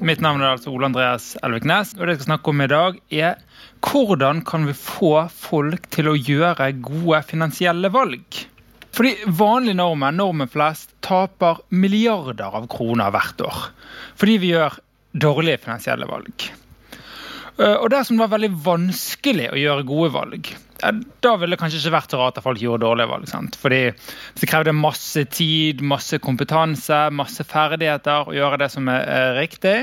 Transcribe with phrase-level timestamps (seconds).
[0.00, 2.96] Mitt navn er altså Ole Andreas Elveknes, og det jeg skal snakke om i dag,
[3.12, 3.36] er
[3.86, 8.40] hvordan kan vi få folk til å gjøre gode finansielle valg?
[8.96, 13.60] Fordi vanlige nordmenn, nordmenn flest, taper milliarder av kroner hvert år
[14.20, 14.74] fordi vi gjør
[15.16, 16.48] dårlige finansielle valg.
[17.60, 20.50] Eh, og dersom det var veldig vanskelig å gjøre gode valg,
[21.20, 23.28] da ville det kanskje ikke vært rart at folk gjorde dårlige valg.
[23.30, 23.58] Sant?
[23.60, 23.82] Fordi
[24.40, 29.76] det krevde masse tid, masse kompetanse, masse ferdigheter å gjøre det som er riktig,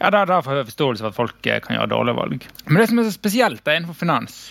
[0.00, 2.50] ja, da, får jeg forståelse for at folk eh, kan gjøre dårlige valg.
[2.68, 4.42] Men det som er så spesielt er innenfor finans,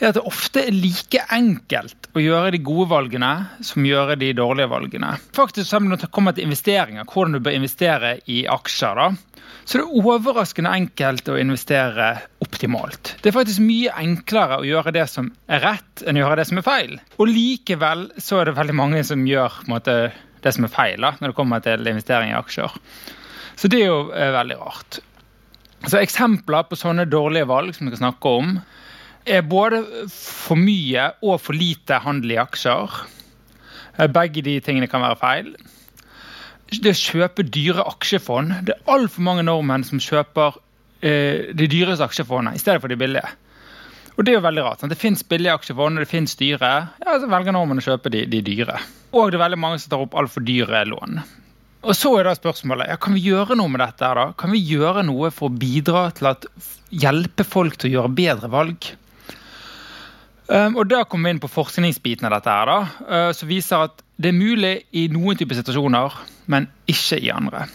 [0.00, 3.30] er at det ofte er like enkelt å gjøre de gode valgene
[3.64, 5.14] som gjøre de dårlige valgene.
[5.36, 9.35] Faktisk Når det kommer til investeringer, hvordan du bør investere i aksjer, da,
[9.66, 12.12] så det er overraskende enkelt å investere
[12.44, 13.16] optimalt.
[13.22, 16.46] Det er faktisk mye enklere å gjøre det som er rett, enn å gjøre det
[16.46, 16.94] som er feil.
[17.18, 19.96] Og likevel så er det veldig mange som gjør måte,
[20.44, 22.78] det som er feil da, når det kommer til investering i aksjer.
[23.58, 25.00] Så det er jo eh, veldig rart.
[25.86, 28.56] Så Eksempler på sånne dårlige valg som vi skal snakke om,
[29.26, 29.82] er både
[30.14, 33.00] for mye og for lite handel i aksjer.
[33.98, 35.56] Eh, begge de tingene kan være feil.
[36.66, 40.56] Det å kjøpe dyre aksjefond Det er altfor mange nordmenn som kjøper
[41.00, 43.28] eh, de dyreste aksjefondene i stedet for de billige.
[44.16, 44.80] Og Det er jo veldig rart.
[44.80, 44.92] Sant?
[44.92, 46.72] Det fins billige aksjefond, det fins dyre.
[47.04, 48.80] Ja, Så velger nordmenn å kjøpe de, de, dyre.
[49.12, 51.20] Og det er veldig mange som tar opp altfor dyre lån.
[51.86, 54.08] Og så er da spørsmålet ja, kan vi gjøre noe med dette.
[54.18, 54.30] da?
[54.40, 56.48] Kan vi gjøre noe for å bidra til at
[56.90, 58.88] hjelpe folk til å gjøre bedre valg?
[60.48, 62.78] Um, og Da kommer vi inn på forskningsbiten av dette, her da,
[63.10, 66.14] uh, som viser at det er mulig i noen typer situasjoner,
[66.52, 67.66] men ikke i andre.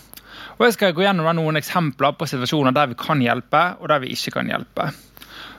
[0.58, 4.04] Og Jeg skal gå gjennom noen eksempler på situasjoner der vi kan hjelpe, og der
[4.04, 4.92] vi ikke kan hjelpe.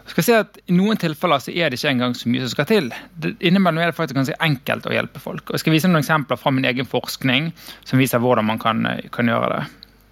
[0.02, 2.52] Jeg skal si at I noen tilfeller så er det ikke engang så mye som
[2.52, 2.90] skal til.
[3.14, 5.44] Det innimellom er det faktisk ganske enkelt å hjelpe folk.
[5.46, 7.52] Og Jeg skal vise noen eksempler fra min egen forskning
[7.84, 8.83] som viser hvordan man kan,
[9.14, 9.62] kan gjøre det.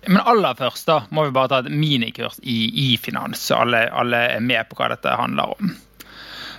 [0.08, 3.84] Men aller først da må vi bare ta et minikurs i, i finans, så alle,
[3.92, 5.74] alle er med på hva dette handler om.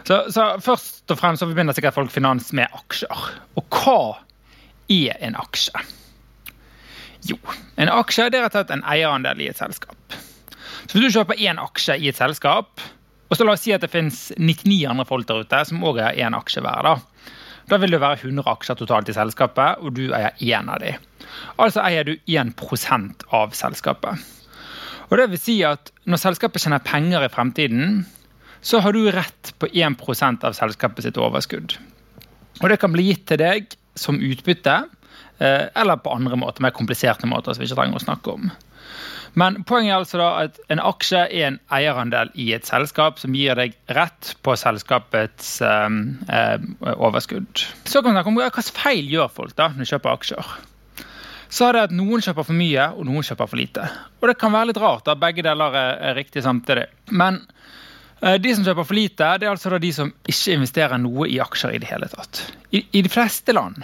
[0.08, 3.25] Så, så, Først og fremst så forbinder sikkert folk finans med aksjer.
[3.58, 4.02] Og hva
[4.91, 5.81] er en aksje?
[7.28, 7.38] Jo,
[7.78, 10.18] en aksje er rett og slett en eierandel i et selskap.
[10.88, 12.82] Så Hvis du kjøper én aksje i et selskap,
[13.32, 16.02] og så la oss si at det finnes 99 andre folk der ute som òg
[16.04, 16.98] har én aksje hver, da.
[17.72, 20.98] Da vil det være 100 aksjer totalt i selskapet, og du eier én av dem.
[21.62, 24.26] Altså eier du 1% av selskapet.
[25.12, 28.06] Og det vil si at Når selskapet tjener penger i fremtiden,
[28.62, 31.76] så har du rett på 1% av selskapet sitt overskudd.
[32.62, 34.76] Og det kan bli gitt til deg som utbytte,
[35.41, 38.51] eller på andre måter, mer kompliserte måter som vi ikke trenger å snakke om.
[39.33, 43.33] Men poenget er altså da at en aksje er en eierandel i et selskap som
[43.33, 46.01] gir deg rett på selskapets um,
[46.94, 47.63] overskudd.
[47.88, 50.51] Så kan man snakke om hva slags feil gjør folk da når de kjøper aksjer.
[51.51, 53.88] Så er det at Noen kjøper for mye, og noen kjøper for lite.
[54.22, 55.07] Og Det kan være litt rart.
[55.07, 56.85] da Begge deler er, er riktig samtidig.
[57.09, 57.41] Men
[58.22, 61.28] Eh, de som kjøper for lite, det er altså da de som ikke investerer noe
[61.29, 62.43] i aksjer i det hele tatt.
[62.69, 63.81] I, i de fleste land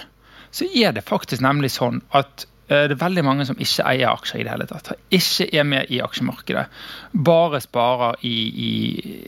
[0.51, 4.11] så er det faktisk nemlig sånn at eh, det er veldig mange som ikke eier
[4.11, 4.93] aksjer i det hele tatt.
[5.13, 6.67] Ikke er med i aksjemarkedet.
[7.27, 8.37] Bare sparer i,
[8.67, 8.71] i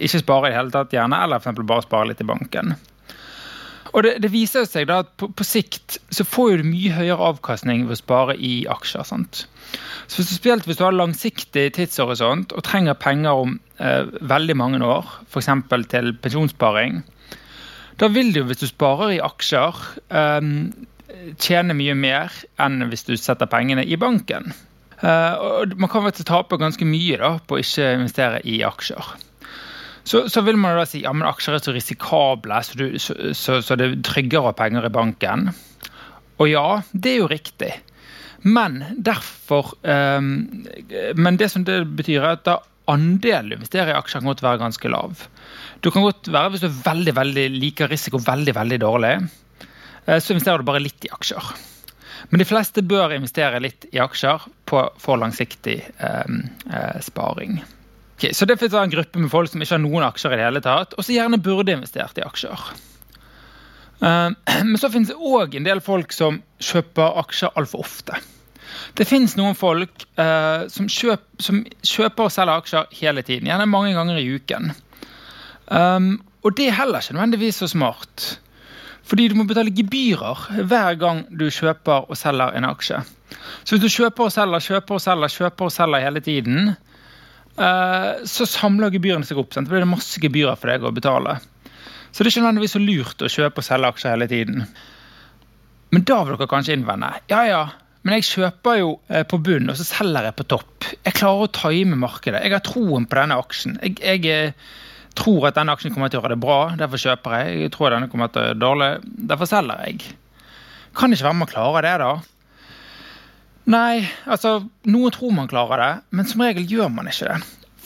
[0.05, 1.65] Ikke sparer i det hele tatt, gjerne, eller f.eks.
[1.65, 2.77] bare sparer litt i banken.
[3.93, 7.31] Og det, det, viser seg da at på, på, sikt så får du mye høyere
[7.31, 9.05] avkastning ved å spare i aksjer.
[9.07, 9.45] sant?
[10.09, 15.09] Så Spesielt hvis du har langsiktig tidshorisont og trenger penger om eh, veldig mange år,
[15.29, 15.49] f.eks.
[15.89, 17.01] til pensjonssparing,
[17.99, 19.81] da vil du, hvis du sparer i aksjer,
[20.13, 20.53] eh,
[21.41, 24.53] tjene mye mer enn hvis du setter pengene i banken.
[25.01, 29.15] Eh, Man kan faktisk tape ganske mye da, på å ikke investere i aksjer.
[30.09, 33.75] Så, så, vil man da si ja, aksjer er så risikable, så, du, så, så,
[33.77, 35.51] det er tryggere å ha penger i banken.
[36.39, 37.73] Og ja, det er jo riktig.
[38.47, 40.63] Men derfor um,
[41.19, 42.55] Men det som det betyr, er at da
[42.89, 45.27] andelen du investerer i aksjer, kan godt være ganske lav.
[45.83, 49.48] Du kan godt være, Hvis du er veldig, veldig liker risiko veldig veldig dårlig, eh,
[50.17, 51.51] så investerer du bare litt i aksjer.
[52.29, 57.61] Men de fleste bør investere litt i aksjer på, for langsiktig um, uh, sparing.
[58.17, 60.47] Okay, så Det finnes en gruppe med folk som ikke har noen aksjer i det
[60.49, 62.65] hele tatt, og som gjerne burde investert i aksjer.
[64.03, 64.35] Uh,
[64.67, 68.19] men så finnes det òg en del folk som kjøper aksjer altfor ofte.
[68.97, 73.69] Det finnes noen folk eh, som, kjøp, som, kjøper og selger aksjer hele tiden, gjerne
[73.69, 74.71] mange ganger i uken.
[75.67, 76.11] Um,
[76.45, 78.27] og det er heller ikke nødvendigvis så smart.
[79.07, 82.99] Fordi du må betale gebyrer hver gang du kjøper og selger en aksje.
[83.63, 86.73] Så hvis du kjøper og selger, kjøper og selger, kjøper og selger hele tiden,
[87.59, 89.53] uh, så samler gebyrene seg opp.
[89.55, 89.69] Sant?
[89.69, 91.39] Det blir masse gebyrer for deg å betale.
[92.11, 94.65] Så det er ikke nødvendigvis så lurt å kjøpe og selge aksjer hele tiden.
[95.93, 97.61] Men da vil dere kanskje innvende ja ja,
[98.05, 100.87] men jeg kjøper jo eh, på bunn, og så selger jeg på topp.
[101.05, 102.41] Jeg klarer å time markedet.
[102.45, 103.75] Jeg har troen på denne aksjen.
[103.83, 104.69] Jeg, jeg eh,
[105.19, 107.61] tror at denne aksjen kommer til å gjøre det bra, derfor kjøper jeg.
[107.65, 108.89] Jeg tror denne kommer til å gjøre det dårlig,
[109.31, 110.11] derfor selger jeg.
[110.97, 112.11] Kan ikke være med å klare det, da.
[113.69, 114.55] Nei, altså
[114.89, 117.39] Noen tror man klarer det, men som regel gjør man ikke det.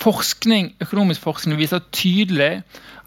[0.03, 2.63] Forskning, Økonomisk forskning viser tydelig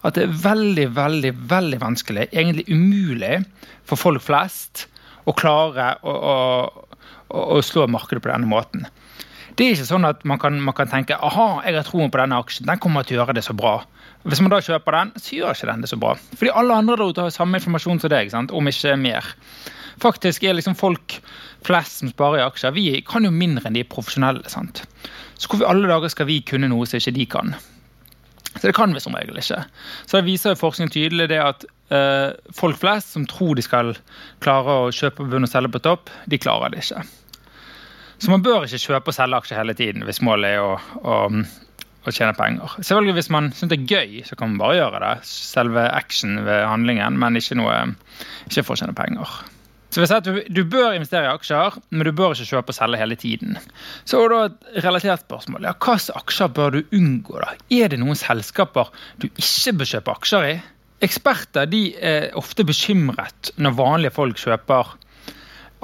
[0.07, 3.41] at det er veldig, veldig, veldig vanskelig, egentlig umulig,
[3.89, 4.87] for folk flest
[5.27, 6.37] å klare å, å,
[7.57, 8.87] å slå markedet på denne måten.
[9.57, 12.21] Det er ikke sånn at man kan, man kan tenke aha, jeg har troen på
[12.21, 13.79] denne aksjen, den kommer til å gjøre det så bra.
[14.27, 16.13] Hvis man da kjøper den, så gjør ikke den det så bra.
[16.37, 18.53] Fordi alle andre der ute har samme informasjon som deg, sant?
[18.53, 19.31] om ikke mer.
[20.03, 21.21] Faktisk er liksom folk
[21.65, 24.45] flest som sparer i aksjer, vi kan jo mindre enn de profesjonelle.
[24.53, 24.83] sant?
[25.39, 27.57] Så hvorfor alle dager skal vi kunne noe som ikke de kan?
[28.57, 29.63] Så det kan vi som regel ikke.
[30.05, 33.95] Så det viser forskningen forskning tydelig det at uh, folk flest som tror de skal
[34.45, 37.05] klare å kjøpe bunn og selge på topp, de klarer det ikke.
[38.19, 41.17] Så man bør ikke kjøpe og selge aksjer hele tiden hvis målet er å, å,
[42.07, 42.79] å tjene penger.
[42.79, 45.13] Selvfølgelig Hvis man syns det er gøy, så kan man bare gjøre det.
[45.29, 47.77] Selve action ved handlingen, men ikke, noe,
[48.49, 49.37] ikke for å tjene penger.
[49.97, 52.99] Så vi du, du, bør investere i aksjer, men du bør ikke kjøpe og selge
[53.01, 53.57] hele tiden.
[54.05, 55.65] Så er det et relatert spørsmål.
[55.65, 57.39] Ja, Hvilke aksjer bør du unngå?
[57.41, 57.55] da?
[57.73, 58.91] Er det noen selskaper
[59.23, 60.55] du ikke bør kjøpe aksjer i?
[61.07, 64.97] Eksperter de er ofte bekymret når vanlige folk kjøper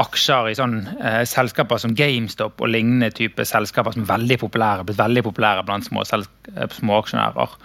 [0.01, 4.87] aksjer i sånn eh, selskaper som GameStop og lignende type selskaper som er veldig populære,
[4.89, 7.57] blitt veldig populære blant små, eh, små aksjonærer.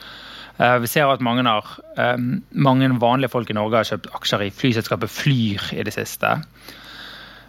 [0.58, 2.18] Eh, vi ser at mange, har, eh,
[2.52, 6.42] mange, vanlige folk i Norge har kjøpt aksjer i flyselskapet Flyr i det siste.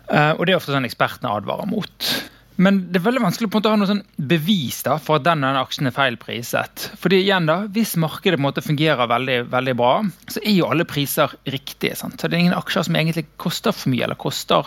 [0.08, 2.10] Eh, og det er ofte sånn ekspertene advarer mot.
[2.58, 4.00] Men det er veldig vanskelig å ha noe sånn
[4.30, 6.88] bevis da, for at denne aksjen er feil priset.
[6.98, 9.92] Fordi igjen da, Hvis markedet på en måte fungerer veldig, veldig bra,
[10.26, 11.94] så er jo alle priser riktige.
[11.94, 12.18] Sant?
[12.18, 14.66] Så Det er ingen aksjer som egentlig koster for mye eller koster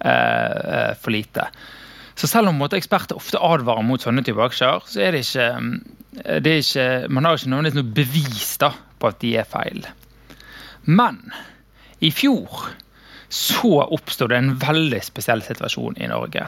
[0.00, 1.44] eh, for lite.
[2.16, 5.50] Så selv om måte, eksperter ofte advarer mot sånne typer aksjer, så er det ikke,
[6.24, 9.84] eh, det er ikke man har ikke noe bevis da, på at de er feil.
[10.88, 11.20] Men
[12.00, 12.70] i fjor
[13.28, 16.46] så oppstod det en veldig spesiell situasjon i Norge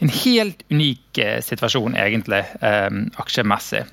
[0.00, 2.88] en helt unik eh, situasjon, egentlig, eh,
[3.20, 3.84] aksjemessig.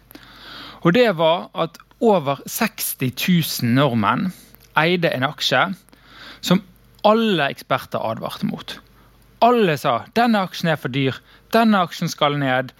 [0.86, 3.12] Og det var at over 60
[3.64, 4.30] 000 nordmenn
[4.78, 5.64] eide en aksje
[6.46, 6.62] som
[7.08, 8.78] alle eksperter advarte mot.
[9.46, 11.18] Alle sa denne aksjen er for dyr,
[11.54, 12.72] denne aksjen skal ned.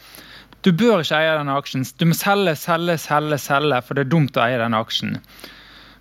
[0.66, 1.86] Du bør ikke eie denne aksjen.
[1.98, 5.18] Du må selge, selge, selge, selge, for det er dumt å eie denne aksjen.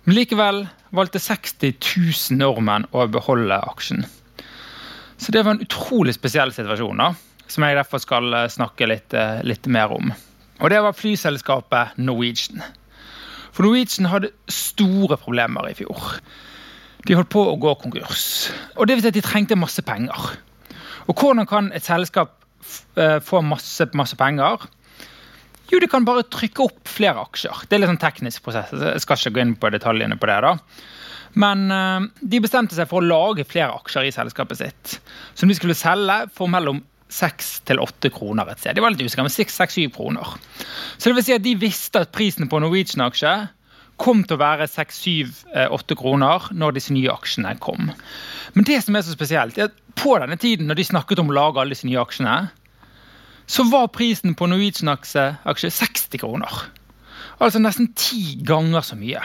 [0.05, 0.63] Men likevel
[0.95, 4.05] valgte 60 000 nordmenn å beholde aksjen.
[5.17, 7.11] Så det var en utrolig spesiell situasjon, da,
[7.49, 10.11] som jeg derfor skal eh, snakke litt, eh, litt mer om.
[10.59, 12.61] Og Det var flyselskapet Norwegian.
[13.51, 16.19] For Norwegian hadde store problemer i fjor.
[17.05, 18.49] De holdt på å gå konkurs.
[18.75, 20.37] Og det vil si at De trengte masse penger.
[21.07, 22.35] Og Hvordan kan et selskap
[22.97, 24.67] eh, få masse, masse penger?
[25.71, 27.65] Jo, de kan bare trykke opp flere aksjer.
[27.67, 28.71] Det er litt sånn teknisk prosess.
[28.71, 30.37] Jeg skal ikke gå inn på detaljene på det.
[30.45, 30.53] da.
[31.37, 34.95] Men uh, de bestemte seg for å lage flere aksjer i selskapet sitt.
[35.37, 36.81] Som de skulle selge for mellom
[37.13, 38.75] 6 til 8 kroner et sted.
[38.75, 40.33] De var litt usikre, men 6-7 kroner.
[40.97, 43.35] Så det vil si at de visste at prisen på Norwegian-aksje
[44.01, 47.89] kom til å være 6-7-8 eh, kroner når disse nye aksjene kom.
[48.53, 51.31] Men det som er så spesielt, er at på denne tiden når de snakket om
[51.31, 52.35] å lage alle disse nye aksjene,
[53.47, 56.51] så var prisen på Norwegian-aksje 60 kroner.
[57.39, 59.21] Altså nesten ti ganger så mye.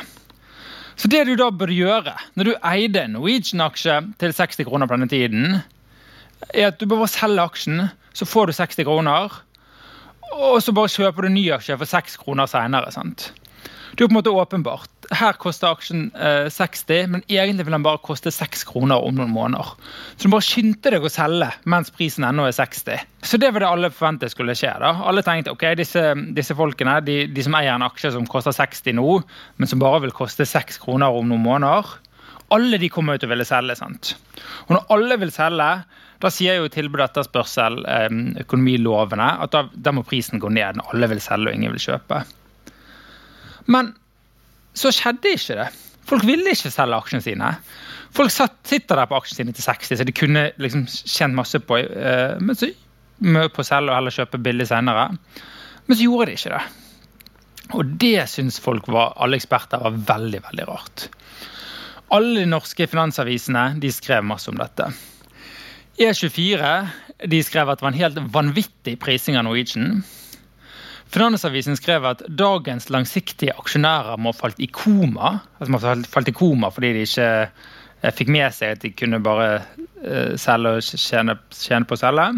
[0.97, 4.99] Så det du da burde gjøre når du eide en Norwegian-aksje til 60 kroner på
[4.99, 5.63] denne tiden,
[6.53, 9.39] er at du bør bare selge aksjen, så får du 60 kroner.
[10.33, 12.93] Og så bare kjøper du ny aksje for 6 kroner seinere.
[12.93, 15.02] Det er på en måte åpenbart.
[15.13, 19.33] Her koster aksjen eh, 60, men egentlig vil den bare koste 6 kroner om noen
[19.35, 19.75] måneder.
[20.17, 23.05] Så du bare skyndte deg å selge mens prisen ennå er 60.
[23.29, 24.73] Så det var det alle forventet skulle skje.
[24.81, 24.95] da.
[25.09, 26.05] Alle tenkte ok, disse,
[26.37, 29.21] disse folkene, de, de, som eier en aksje som koster 60 nå,
[29.61, 31.93] men som bare vil koste 6 kroner om noen måneder,
[32.53, 33.79] alle de kommer jo til å ville selge.
[33.81, 34.15] sant?
[34.69, 35.71] Og når alle vil selge,
[36.23, 38.13] da sier jo tilbud og etterspørsel, eh,
[38.45, 41.87] økonomilovene, at da, da må prisen gå ned når alle vil selge og ingen vil
[41.91, 42.23] kjøpe.
[43.73, 43.93] Men
[44.75, 45.69] så skjedde ikke det.
[46.09, 47.51] Folk ville ikke selge aksjene sine.
[48.13, 51.61] Folk satt, sitter der på aksjene sine til 60, så de kunne liksom tjent masse
[51.65, 52.69] på, uh, men så,
[53.23, 55.09] på å selge og heller kjøpe billig senere.
[55.87, 56.63] Men så gjorde de ikke det.
[57.73, 61.07] Og det syns folk var, alle eksperter var veldig, veldig rart.
[62.13, 64.91] Alle de norske finansavisene de skrev masse om dette.
[66.01, 66.73] E24
[67.31, 70.03] de skrev at det var en helt vanvittig prising av Norwegian.
[71.13, 75.39] Finansavisen skrev at dagens langsiktige aksjonærer må ha falt i koma.
[75.59, 79.21] Altså må ha falt i koma fordi de ikke fikk med seg at de kunne
[79.23, 79.51] bare
[80.41, 82.31] selge og tjene, tjene på å selge.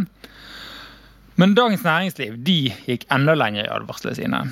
[1.41, 4.43] Men Dagens Næringsliv de gikk enda lenger i advarslene sine.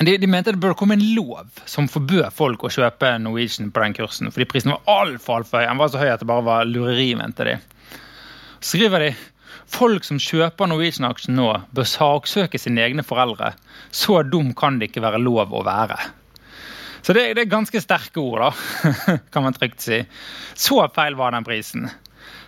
[0.00, 3.82] De, de, mente det burde komme en lov som forbød folk å kjøpe Norwegian på
[3.82, 4.30] den kursen.
[4.32, 5.64] Fordi prisen var altfor alt høy.
[5.66, 7.56] Den var så høy at det bare var lureri, mente de.
[8.60, 9.10] Så skriver de
[9.70, 13.54] folk som kjøper Norwegian-aksjen nå, bør saksøke sine egne foreldre.
[13.94, 15.98] Så dum kan det ikke være lov å være.
[17.00, 20.02] Så det, det er ganske sterke ord, da, kan man trygt si.
[20.58, 21.88] Så feil var den prisen.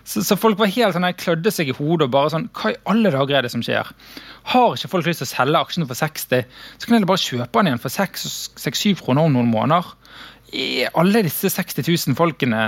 [0.05, 2.79] Så, så, folk var helt sånn, klødde seg i hodet og bare sånn Hva i
[2.91, 3.87] alle dager er det som skjer?
[4.51, 7.61] Har ikke folk lyst til å selge aksjene for 60, så kan de bare kjøpe
[7.61, 9.93] den igjen for 6-7 kroner om noen måneder.
[10.53, 12.63] I alle disse 60 000 folkene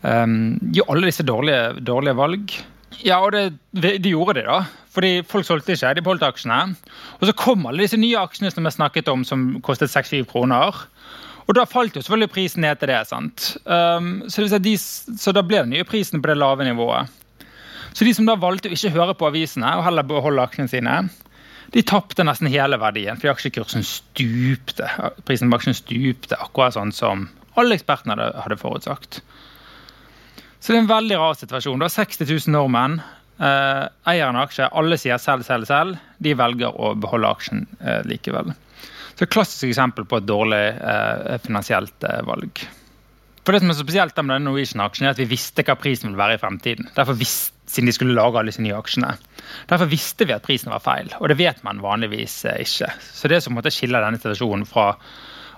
[0.00, 2.56] um, gjør alle disse dårlige, dårlige valg.
[3.04, 4.62] Ja, og det, de gjorde det, da.
[4.96, 6.76] Fordi folk solgte ikke, de beholdt aksjene.
[7.20, 10.86] Og så kom alle disse nye aksjene som vi snakket om, som kostet 6-7 kroner.
[11.46, 13.02] Og da falt jo selvfølgelig prisen ned til det.
[13.06, 13.52] sant?
[13.64, 17.12] Um, så, de, så, da ble den nye prisen på det lave nivået.
[17.92, 20.96] Så de som da valgte å ikke høre på avisene og heller beholde aksjene sine,
[21.72, 24.90] de tapte nesten hele verdien fordi aksjekursen stupte.
[25.26, 29.22] Prisen på aksjen stupte, akkurat sånn som alle ekspertene hadde, hadde forutsagt.
[30.60, 31.78] Så det er en veldig rar situasjon.
[31.78, 33.82] Du har 60 000 nordmenn eh,
[34.12, 34.68] eier en aksje.
[34.72, 36.00] Alle sier selv, selv, selv.
[36.22, 38.54] De velger å beholde aksjen eh, likevel.
[39.16, 42.66] Så et klassisk eksempel på et dårlig eh, finansielt eh, valg.
[43.46, 46.18] For Det som er spesielt med denne Norwegian-aksjen er at vi visste hva prisen ville
[46.18, 46.88] være i fremtiden.
[46.96, 49.12] Derfor visste, siden de skulle lage alle disse nye aksjene.
[49.70, 52.90] Derfor visste vi at prisen var feil, og det vet man vanligvis eh, ikke.
[53.06, 54.92] Så det som måtte skille denne situasjonen fra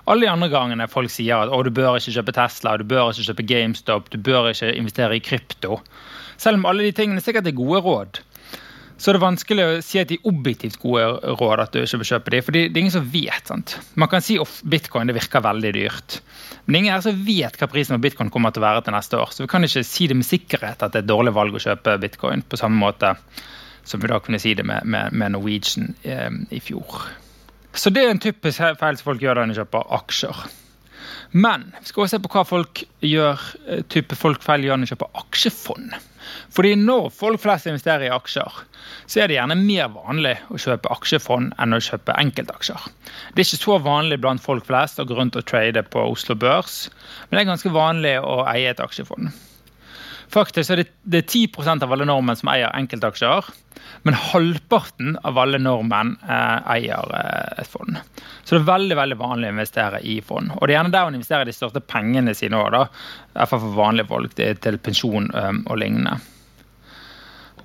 [0.09, 3.27] alle de andre gangene folk sier at du bør ikke kjøpe Tesla, du bør ikke
[3.27, 5.79] kjøpe GameStop, du bør ikke investere i krypto.
[6.39, 8.21] Selv om alle de tingene sikkert er gode råd,
[8.99, 11.05] så er det vanskelig å si at de objektivt gode
[11.39, 13.45] råd at du ikke bør kjøpe de, for det er ingen som vet.
[13.47, 13.77] sant?
[13.95, 16.17] Man kan si at bitcoin det virker veldig dyrt.
[16.65, 18.97] Men er ingen her som vet hva prisen på bitcoin kommer til å være til
[18.97, 19.31] neste år.
[19.31, 21.63] Så vi kan ikke si det med sikkerhet at det er et dårlig valg å
[21.63, 23.13] kjøpe bitcoin, på samme måte
[23.87, 27.07] som vi da kunne si det med, med, med Norwegian eh, i fjor.
[27.73, 30.43] Så det er en typisk feil som folk gjør når de kjøper aksjer.
[31.31, 34.87] Men vi skal også se på hva folk gjør, eh, type folk feil gjør når
[34.87, 35.91] de kjøper aksjefond.
[36.53, 38.63] Fordi når folk flest investerer i aksjer,
[39.05, 42.89] så er det gjerne mer vanlig å kjøpe aksjefond enn å kjøpe enkeltaksjer.
[43.33, 46.37] Det er ikke så vanlig blant folk flest å gå rundt og trade på Oslo
[46.37, 46.87] Børs,
[47.29, 49.29] men det er ganske vanlig å eie et aksjefond.
[50.29, 53.47] Faktisk er det, det er 10% av alle nordmenn som eier enkeltaksjer.
[54.05, 57.97] Men halvparten av alle nordmenn eh, eier eh, et fond.
[58.43, 60.53] Så det er veldig veldig vanlig å investere i fond.
[60.55, 62.77] Og det er gjerne der man investerer de største pengene sine òg,
[63.49, 66.19] for vanlige folk til pensjon um, og lignende.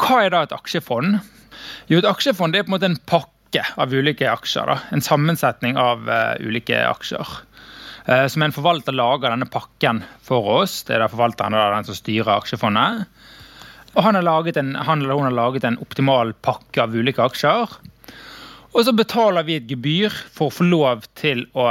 [0.01, 1.21] Hva er da et aksjefond?
[1.91, 4.71] Jo, Et aksjefond er på en måte en pakke av ulike aksjer.
[4.71, 4.81] Da.
[4.95, 7.37] En sammensetning av uh, ulike aksjer.
[8.05, 10.83] Uh, som en forvalter lager denne pakken for oss.
[10.85, 13.07] Det er da forvalteren da, den som styrer aksjefondet.
[13.95, 17.77] Og han, har en, han eller hun har laget en optimal pakke av ulike aksjer.
[18.75, 21.69] Og så betaler vi et gebyr for å få lov til å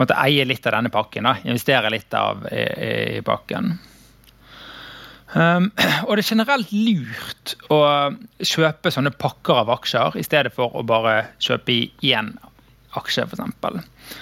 [0.00, 1.28] måtte eie litt av denne pakken.
[1.28, 1.36] Da.
[1.44, 2.64] Investere litt av i,
[3.18, 3.74] i pakken.
[5.32, 5.70] Um,
[6.06, 7.82] og det er generelt lurt å
[8.40, 12.34] kjøpe sånne pakker av aksjer i stedet for å bare kjøpe i én
[12.96, 14.16] aksje, f.eks.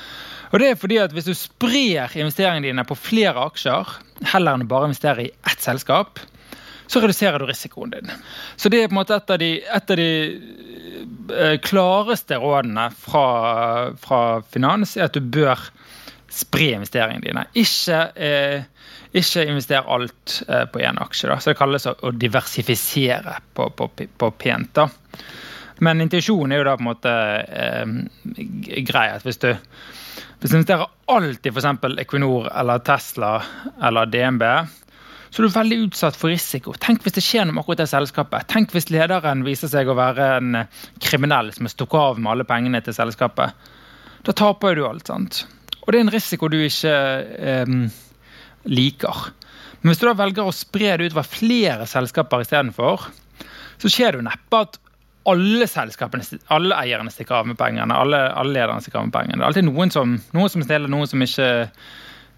[0.51, 3.97] Og det er fordi at Hvis du sprer investeringene dine på flere aksjer,
[4.33, 6.21] heller enn å bare investere i ett selskap,
[6.91, 8.11] så reduserer du risikoen din.
[8.59, 10.09] Så det er på en måte et av de, et av de
[11.39, 13.27] eh, klareste rådene fra,
[14.03, 14.19] fra,
[14.51, 15.63] finans, er at du bør
[16.31, 17.45] spre investeringene dine.
[17.63, 21.31] Ikke, eh, ikke investere alt eh, på én aksje.
[21.31, 21.39] Da.
[21.39, 24.75] Så Det kalles å diversifisere på, på, på pent.
[24.83, 24.89] da.
[25.87, 27.15] Men intensjonen er jo da på en måte
[27.63, 29.07] eh, grei.
[29.15, 29.53] at hvis du,
[30.41, 31.69] hvis du investerer alt i f.eks.
[32.03, 33.33] Equinor eller Tesla
[33.83, 34.45] eller DNB,
[35.31, 36.75] så er du veldig utsatt for risiko.
[36.83, 38.49] Tenk hvis det skjer noe med akkurat det selskapet.
[38.51, 40.63] Tenk hvis lederen viser seg å være en
[41.03, 43.55] kriminell som har stukket av med alle pengene til selskapet.
[44.27, 45.07] Da taper du alt.
[45.07, 45.45] sant?
[45.85, 46.97] Og det er en risiko du ikke
[47.39, 47.77] eh,
[48.67, 49.23] liker.
[49.81, 53.07] Men hvis du da velger å spre det utover flere selskaper istedenfor,
[53.81, 54.81] så skjer det jo neppe at
[55.29, 57.93] alle selskapene, alle eierne stikker av med pengene.
[57.93, 59.37] Alle, alle lederne stikker av med pengene.
[59.37, 61.51] Det er alltid noen som, noen som stjeler, noen som ikke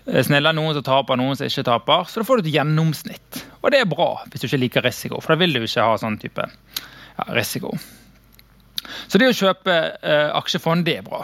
[0.07, 2.07] Eh, snille, noen som taper, noen som ikke taper.
[2.11, 3.43] Så da får du et gjennomsnitt.
[3.63, 5.99] Og det er bra hvis du ikke liker risiko, for da vil du ikke ha
[6.01, 7.77] sånn type ja, risiko.
[9.07, 11.23] Så det å kjøpe eh, aksjefond, det er bra.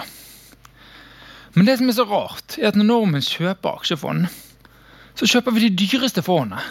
[1.56, 4.28] Men det som er så rart, er at når nordmenn kjøper aksjefond,
[5.18, 6.62] så kjøper vi de dyreste fondene.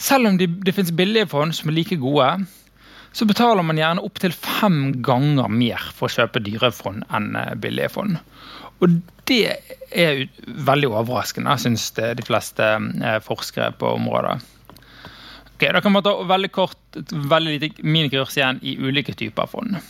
[0.00, 2.30] Selv om det de finnes billige fond som er like gode,
[3.12, 7.54] så betaler man gjerne opptil fem ganger mer for å kjøpe dyre fond enn eh,
[7.58, 8.18] billige fond.
[8.78, 9.56] Og det
[9.90, 12.68] er veldig overraskende, syns de fleste
[13.26, 14.36] forskere på området.
[15.58, 19.80] Ok, Da kan man ta veldig kort, veldig lite minikurs igjen i ulike typer fond.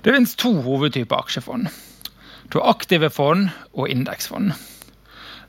[0.00, 1.68] Det finnes to hovedtyper aksjefond.
[2.54, 4.54] Har aktive fond og indeksfond.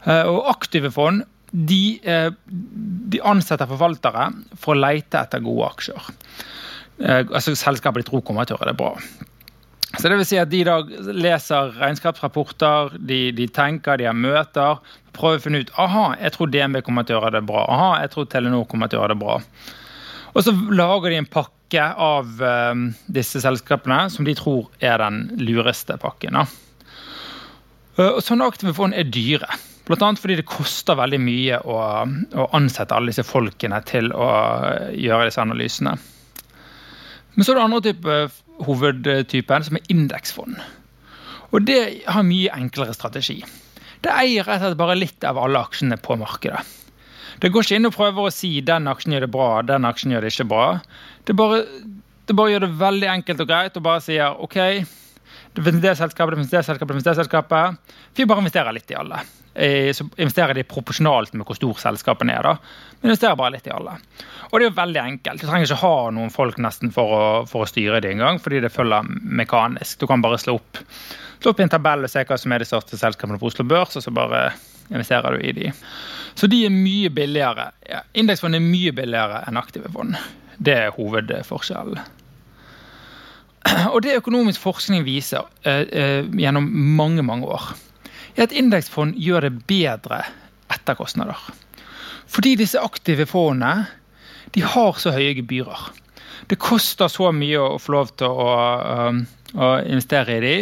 [0.03, 1.23] Eh, og aktive fond
[1.55, 2.31] de, eh,
[3.11, 4.27] de, ansetter forvaltere
[4.59, 6.09] for å lete etter gode aksjer.
[6.99, 8.91] Eh, altså Selskapet de tror kommer til å gjøre det bra.
[9.95, 10.79] Så det vil si at De da
[11.15, 14.81] leser regnskapsrapporter, de, de tenker, de har møter.
[15.15, 17.63] Prøver å finne ut aha, jeg tror DNB kommer til å gjøre det bra.
[17.71, 19.37] Aha, jeg tror Telenor kommer til å gjøre det bra.
[20.35, 22.73] Og så lager de en pakke av uh,
[23.07, 26.41] disse selskapene som de tror er den lureste pakken.
[27.95, 29.47] Uh, og Sånne aktive fond er dyre.
[29.85, 30.07] Bl.a.
[30.17, 31.75] fordi det koster veldig mye å,
[32.41, 34.29] å ansette alle disse folkene til å
[34.97, 35.93] gjøre disse analysene.
[37.35, 38.17] Men så er det andre type
[38.65, 40.57] hovedtypen, som er indeksfond.
[41.51, 43.41] Og det har mye enklere strategi.
[44.01, 46.63] Det eier rett og slett bare litt av alle aksjene på markedet.
[47.43, 50.13] Det går ikke inn og prøver å si den aksjen gjør det bra, den aksjen
[50.15, 50.67] gjør det ikke bra.
[51.27, 51.63] Det bare,
[52.25, 54.59] det bare gjør det veldig enkelt og greit og bare sier OK,
[55.55, 57.97] det finnes det selskapet, det finnes det selskapet, det finnes det selskapet.
[58.15, 59.19] Vi bare investerer litt i alle.
[59.55, 62.43] Så investerer de proporsjonalt med hvor stor selskapene er.
[62.43, 62.57] da.
[62.99, 63.93] Men investerer bare litt i alle.
[64.49, 65.41] Og det er jo veldig enkelt.
[65.41, 68.59] Du trenger ikke ha noen folk nesten for å, for å styre det engang, fordi
[68.65, 70.01] det følger mekanisk.
[70.01, 70.81] Du kan bare slå opp,
[71.39, 73.63] slå opp i en tabell og se hva som er de største selskapene på Oslo
[73.69, 74.49] Børs, og så bare
[74.89, 75.71] investerer du i de.
[76.35, 77.69] Så de er mye billigere.
[77.87, 80.17] Ja, Indeksfond er mye billigere enn aktive fond.
[80.57, 82.03] Det er hovedforskjellen.
[83.93, 87.71] Og det økonomisk forskning viser eh, eh, gjennom mange, mange år,
[88.35, 90.23] er at indeksfond gjør det bedre
[90.73, 91.39] etter kostnader.
[92.31, 93.85] Fordi disse aktive fondene
[94.55, 95.91] de har så høye gebyrer.
[96.49, 98.49] Det koster så mye å få lov til å,
[99.09, 99.21] um,
[99.57, 100.55] å investere i de,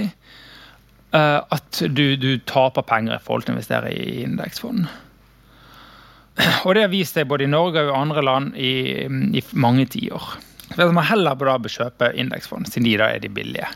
[1.15, 4.87] uh, at du, du, taper penger i forhold til å investere i indeksfond.
[6.65, 8.73] Og det har vist seg både i Norge og i andre land i,
[9.05, 10.31] i mange tiår.
[10.79, 13.67] Man heller bør kjøpe indeksfond, siden de da er de billige.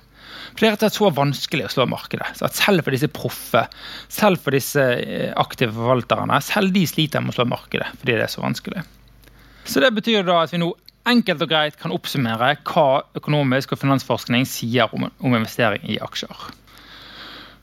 [0.58, 2.32] For Det er så vanskelig å slå markedet.
[2.39, 3.67] Så at Selv for disse proffe,
[4.10, 8.26] selv for disse eh, aktive forvalterne, selv de sliter med å slå markedet fordi det
[8.26, 8.82] er så vanskelig.
[9.67, 10.72] Så Det betyr da at vi nå
[11.08, 16.50] enkelt og greit kan oppsummere hva økonomisk og finansforskning sier om, om investering i aksjer.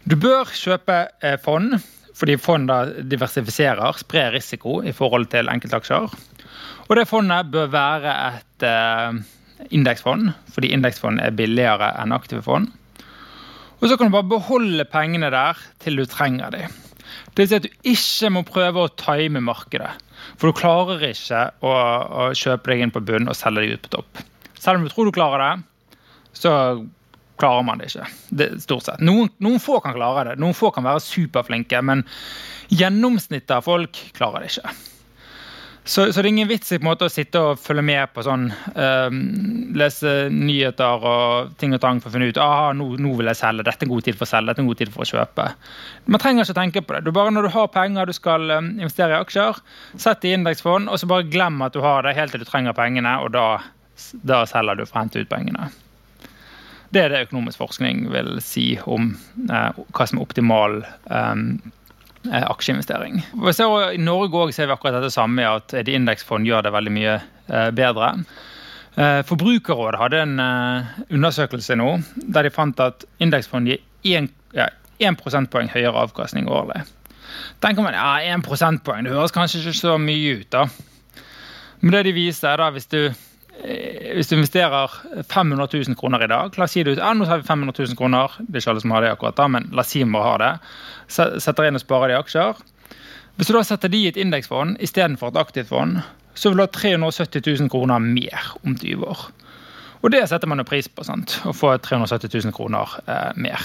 [0.05, 1.75] Du bør kjøpe eh, fond,
[2.15, 2.71] fordi fond
[3.11, 6.15] diversifiserer, sprer risiko i forhold til enkeltaksjer.
[6.85, 9.21] Og det fondet bør være et eh,
[9.75, 12.71] indeksfond, fordi indeksfond er billigere enn aktive fond.
[13.85, 16.73] Og så kan du bare beholde pengene der til du trenger dem.
[17.37, 19.91] Det vil si at du ikke må prøve å time markedet.
[20.41, 21.73] For du klarer ikke å,
[22.25, 24.23] å kjøpe deg inn på bunn og selge deg ut på topp.
[24.57, 25.99] Selv om du tror du klarer det,
[26.33, 26.55] så
[27.37, 28.09] klarer man det ikke.
[28.31, 29.05] Det, stort sett.
[29.05, 30.39] Noen, noen, få kan klare det.
[30.41, 32.07] Noen få kan være superflinke, men
[32.73, 34.73] gjennomsnittet av folk klarer det ikke.
[35.87, 38.09] Så, så, det er ingen vits i på en måte å sitte og følge med
[38.17, 39.19] på sånn um,
[39.77, 43.37] Lese nyheter og ting og tang for å finne ut aha, nå, nå vil jeg
[43.43, 45.05] selge, dette er en god tid for å selge, dette er en god tid for
[45.05, 45.47] å kjøpe.
[46.09, 47.03] Man trenger ikke å tenke på det.
[47.05, 49.61] Du bare Når du har penger du skal um, investere i aksjer,
[50.07, 52.77] sett i indeksfond, og så bare glem at du har det helt til du trenger
[52.79, 53.47] pengene, og da,
[54.25, 55.69] da selger du for å hente ut pengene.
[56.95, 59.13] Det er det økonomisk forskning vil si om
[59.51, 60.81] uh, hva som er optimal
[61.13, 61.59] um,
[62.33, 63.19] Eh, aksjeinvestering.
[63.95, 67.19] I Norge også ser vi akkurat dette samme, at et indeksfond gjør det veldig mye
[67.19, 68.15] eh, bedre.
[68.97, 70.41] Eh, Forbrukerrådet hadde en
[71.11, 74.71] undersøkelse nå der de fant at indeksfond gir 1, ja,
[75.03, 76.81] 1 prosentpoeng høyere avkastning årlig.
[77.61, 80.51] Tenker man ja, 1 prosentpoeng, det høres kanskje ikke så mye ut.
[80.55, 80.65] da.
[81.83, 84.93] Men det de viser, er da, hvis du Eh, hvis du investerer
[85.31, 87.99] 500 000 kroner i dag La oss si du, ja, nå har vi 500 000
[87.99, 90.25] kroner, det er ikke alle som har det akkurat da, men la oss si vi
[90.27, 90.51] har det.
[91.09, 92.61] Setter inn og sparer det i aksjer.
[93.39, 96.03] Hvis du da setter de i et indeksfond istedenfor et aktivt fond,
[96.35, 99.25] så vil du ha 370 000 kroner mer om 20 år.
[100.05, 101.39] Og det setter man jo pris på, sant?
[101.49, 103.63] å få 370 000 kroner eh, mer.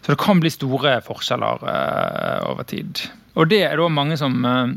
[0.00, 3.02] Så det kan bli store forskjeller eh, over tid.
[3.34, 4.76] Og det er da mange som eh,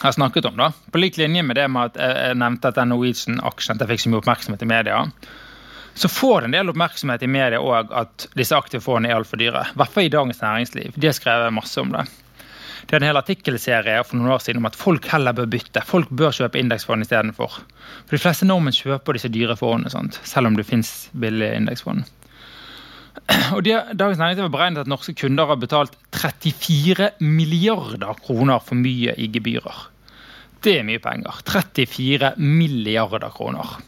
[0.00, 0.56] har snakket om.
[0.56, 0.72] da.
[0.92, 4.22] På lik linje med det med at jeg nevnte at den Norwegian-aksjen fikk så mye
[4.22, 5.02] oppmerksomhet i media.
[5.98, 9.40] Så får det en del oppmerksomhet i media òg at disse aktive fondene er altfor
[9.40, 9.64] dyre.
[9.72, 10.92] I hvert fall i Dagens Næringsliv.
[10.94, 12.06] De har skrevet masse om det.
[12.88, 15.82] Det er en hel artikkelserie for noen år siden om at folk heller bør bytte.
[15.84, 17.58] Folk bør kjøpe indeksfond istedenfor.
[18.06, 22.06] For de fleste nordmenn kjøper disse dyre fondene, selv om det fins billige indeksfond.
[23.56, 28.78] Og de, Dagens Næringsliv har beregnet at norske kunder har betalt 34 milliarder kroner for
[28.78, 29.86] mye i gebyrer.
[30.64, 31.42] Det er mye penger.
[31.46, 33.78] 34 milliarder kroner.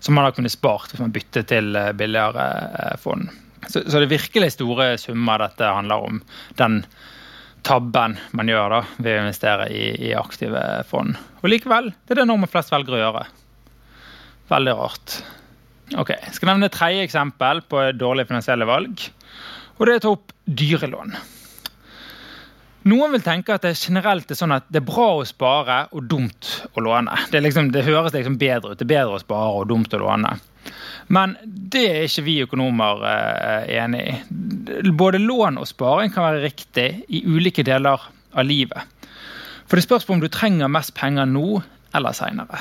[0.00, 3.28] Som man har kunnet spart hvis man bytter til eh, billigere eh, fond.
[3.66, 6.20] Så, så det virkelig store summer dette handler om.
[6.56, 6.82] Den
[7.66, 11.18] tabben man gjør da, ved å investere i, i aktive fond.
[11.42, 13.24] Og likevel, det er det nordmenn flest velger å gjøre.
[14.48, 15.18] Veldig rart.
[15.96, 19.08] Ok, Jeg skal nevne tre eksempel på dårlige finansielle valg.
[19.78, 21.14] Og det er å ta opp dyrelån.
[22.88, 26.06] Noen vil tenke at det generelt er sånn at det er bra å spare og
[26.08, 27.16] dumt å låne.
[27.32, 28.78] Det, liksom, det høres liksom bedre ut.
[28.80, 30.36] Det er bedre å spare og dumt å låne.
[31.12, 34.16] Men det er ikke vi økonomer eh, enig i.
[34.92, 38.84] Både lån og sparing kan være riktig i ulike deler av livet.
[39.68, 41.60] For det spørs på om du trenger mest penger nå
[41.96, 42.60] eller seinere.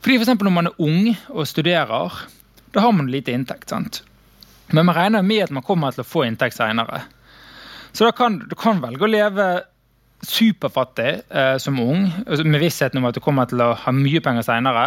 [0.00, 2.20] Fordi for når man er ung og studerer,
[2.74, 3.70] da har man lite inntekt.
[3.70, 4.02] sant?
[4.72, 7.04] Men man regner med at man kommer til å få inntekt seinere.
[7.92, 9.46] Så da kan du kan velge å leve
[10.26, 14.46] superfattig eh, som ung, med vissheten om at du kommer til å ha mye penger
[14.46, 14.86] seinere.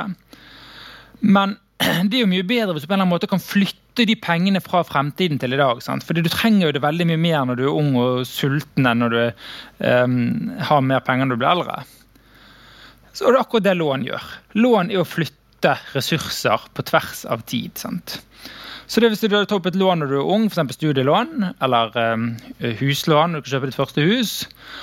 [1.21, 1.55] Men
[2.09, 4.15] det er jo mye bedre hvis du på en eller annen måte kan flytte de
[4.19, 5.81] pengene fra fremtiden til i dag.
[5.83, 6.05] Sant?
[6.07, 9.01] Fordi du trenger jo det veldig mye mer når du er ung og sulten enn
[9.03, 10.19] når du eh,
[10.69, 11.79] har mer penger når du blir eldre.
[13.13, 14.25] Så det er akkurat det lån gjør.
[14.59, 17.77] Lån er å flytte ressurser på tvers av tid.
[17.77, 18.19] sant?
[18.89, 20.73] Så det Hvis du tar opp et lån når du er ung, f.eks.
[20.79, 24.31] studielån eller eh, huslån, du kan kjøpe ditt første hus,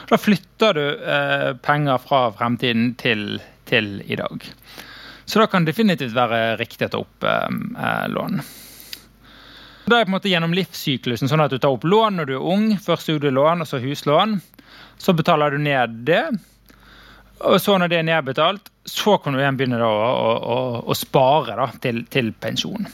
[0.07, 4.47] da flytter du eh, penger fra fremtiden til, til i dag.
[5.27, 8.39] Så da kan det definitivt være riktig å ta opp eh, lån.
[9.87, 12.37] Det er på en måte gjennom livssyklusen sånn at du tar opp lån når du
[12.37, 12.69] er ung.
[12.83, 14.39] Først studielån og så huslån.
[15.03, 16.25] Så betaler du ned det.
[17.45, 21.57] Og så når det er nedbetalt, så kan du igjen begynne å, å, å, spare
[21.59, 22.89] da, til, til, pensjon.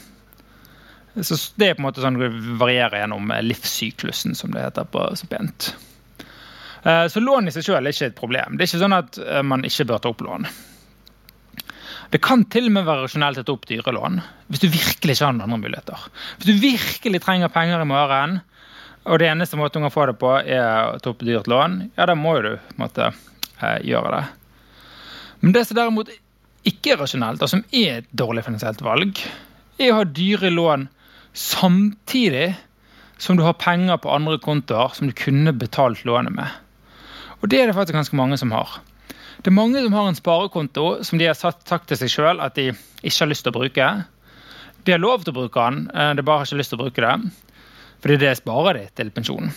[1.21, 5.05] Så Det er på en måte sånn det varierer gjennom livssyklusen, som det heter på
[5.15, 5.71] så pent.
[6.83, 8.57] Eh, så lån i seg selv er ikke et problem.
[8.57, 10.47] Det er ikke sånn at eh, man ikke bør ta opp lån.
[12.13, 14.19] Det kan til og med være rasjonelt å ta opp dyrelån
[14.51, 16.01] hvis du virkelig ikke har noen andre muligheter.
[16.37, 18.35] Hvis du virkelig trenger penger i morgen,
[19.09, 21.79] og det eneste måten du kan få det på, er å ta opp dyrt lån,
[21.97, 23.09] ja, da må du måtte,
[23.63, 24.23] eh, gjøre det.
[25.43, 26.11] Men det som derimot
[26.67, 29.19] ikke er rasjonelt, og som er et dårlig finansielt valg,
[29.79, 30.87] er å ha dyre lån
[31.33, 32.53] samtidig
[33.17, 36.47] som du har penger på andre kontoer som du kunne betalt lånet med.
[37.41, 38.79] Og det er det faktisk ganske mange som har.
[39.43, 42.55] Det er mange som har en sparekonto som de har sagt til seg sjøl at
[42.55, 42.69] de
[43.03, 43.87] ikke har lyst til å bruke.
[44.87, 46.83] De har lov til å bruke den, eh, de bare har ikke lyst til å
[46.85, 47.31] bruke det.
[48.03, 49.51] Fordi det sparer de til pensjon.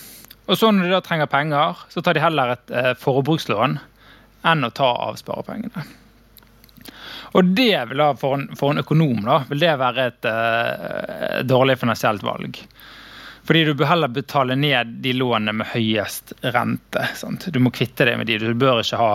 [0.46, 3.78] Og så når de da trenger penger, så tar de heller et eh, forbrukslån
[4.46, 5.84] enn å ta av sparepengene.
[7.36, 11.40] Og det vil da, for en, for en økonom da, vil det være et uh,
[11.44, 12.60] dårlig finansielt valg.
[13.46, 17.04] Fordi du bør heller betale ned de lånene med høyest rente.
[17.14, 17.48] Sant?
[17.52, 18.40] Du må kvitte deg med de.
[18.42, 19.10] Du bør ikke ha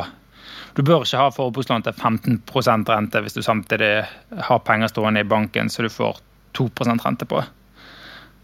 [0.73, 4.05] du ha forbrukslån til 15% rente hvis du samtidig
[4.39, 6.21] har penger stående i banken så du får
[6.55, 7.43] 2% rente på.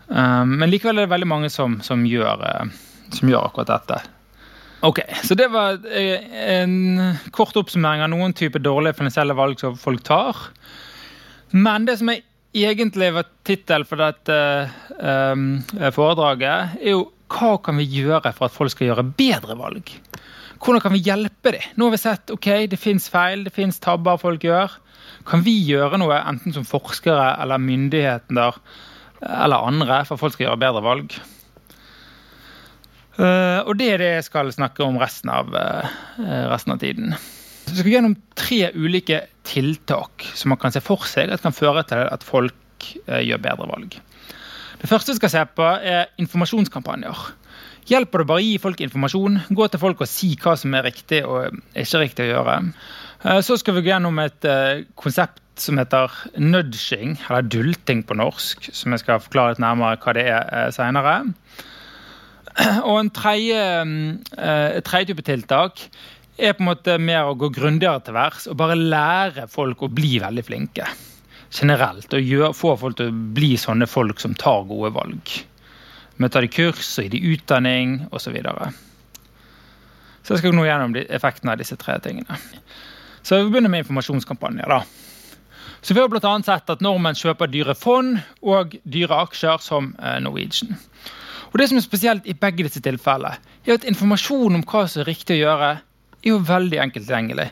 [0.07, 4.01] Um, men likevel er det veldig mange som, som, gjør, uh, som gjør akkurat dette.
[4.85, 6.17] Ok, Så det var uh,
[6.53, 10.37] en kort oppsummering av noen typer dårlige finansielle valg som folk tar.
[11.55, 12.21] Men det som er
[12.57, 14.37] egentlig var tittel for dette
[15.01, 15.63] um,
[15.95, 19.91] foredraget, er jo hva kan vi gjøre for at folk skal gjøre bedre valg?
[20.63, 21.65] Hvordan kan vi hjelpe dem?
[21.77, 24.77] Nå har vi sett ok, det fins feil, det fins tabber folk gjør.
[25.27, 28.61] Kan vi gjøre noe, enten som forskere eller myndigheter
[29.21, 31.17] eller andre, for at folk skal gjøre bedre valg?
[33.17, 35.87] Uh, og det er det jeg skal snakke om resten av, uh,
[36.51, 37.15] resten av tiden.
[37.65, 41.55] Så vi skal gjennom tre ulike tiltak som man kan se for seg at kan
[41.55, 43.97] føre til at folk uh, gjør bedre valg.
[44.77, 47.25] Det første vi skal se på, er informasjonskampanjer.
[47.87, 49.41] Hjelper det bare å gi folk informasjon?
[49.55, 52.55] Gå til folk og si hva som er riktig og ikke riktig å gjøre.
[53.23, 58.17] Eh, så skal vi gå gjennom et eh, konsept som heter nudging, eller dulting på
[58.19, 58.69] norsk.
[58.75, 61.15] Som jeg skal forklare litt nærmere hva det er eh, seinere.
[62.89, 63.63] Og en tredje,
[64.87, 65.83] type tiltak
[66.37, 69.91] er på en måte mer å gå grundigere til værs og bare lære folk å
[69.93, 70.87] bli veldig flinke.
[71.53, 72.13] Generelt.
[72.13, 75.37] Og få folk til å bli sånne folk som tar gode valg
[76.17, 78.23] Møter de kurs og gir de utdanning osv.
[78.23, 78.71] Så, videre.
[80.25, 82.39] så jeg skal nå gjennom effekten av disse tre tingene.
[83.21, 84.65] Så Vi begynner med informasjonskampanjer.
[84.65, 84.81] da.
[85.81, 86.33] Så Vi har bl.a.
[86.43, 90.73] sett at nordmenn kjøper dyre fond og dyre aksjer som eh, Norwegian.
[91.51, 95.01] Og Det som er spesielt i begge disse tilfellene, er at informasjon om hva som
[95.01, 95.71] er riktig å gjøre,
[96.23, 97.47] er jo veldig enkelt tilgjengelig.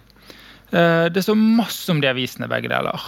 [0.75, 3.01] Eh, det står masse om de avisene begge deler.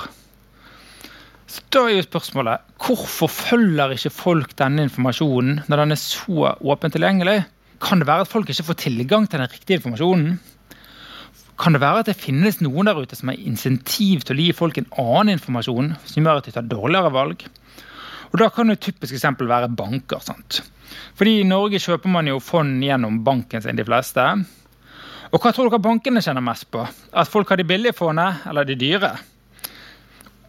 [1.47, 6.51] Så da er jo spørsmålet hvorfor følger ikke folk denne informasjonen når den er så
[6.59, 7.39] åpent tilgjengelig?
[7.83, 10.39] Kan det være at folk ikke får tilgang til den riktige informasjonen?
[11.57, 14.53] Kan det være at det finnes noen der ute som har insentiv til å gi
[14.53, 17.47] folk en annen informasjon som gjør at de tar dårligere valg?
[18.27, 20.19] Og Da kan jo et typisk eksempel være banker.
[20.19, 20.61] sant?
[21.17, 24.25] Fordi I Norge kjøper man jo fond gjennom banken sin, de fleste.
[25.31, 26.85] Og hva tror dere bankene kjenner mest på?
[27.11, 29.15] At folk har de billige fondene eller de dyre?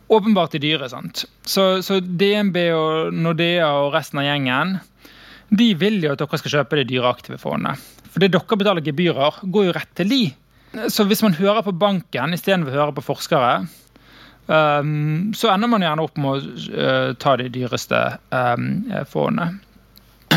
[0.09, 0.88] Åpenbart de dyre.
[0.88, 1.24] sant?
[1.44, 4.79] Så, så DNB og Nordea og resten av gjengen
[5.48, 7.74] de vil jo at dere skal kjøpe de dyre aktive fondene.
[8.12, 10.22] For det dere betaler gebyrer, går jo rett til de.
[10.92, 13.53] Så hvis man hører på banken istedenfor å høre på forskere,
[14.46, 18.68] um, så ender man gjerne opp med å uh, ta de dyreste um,
[19.09, 19.57] fondene.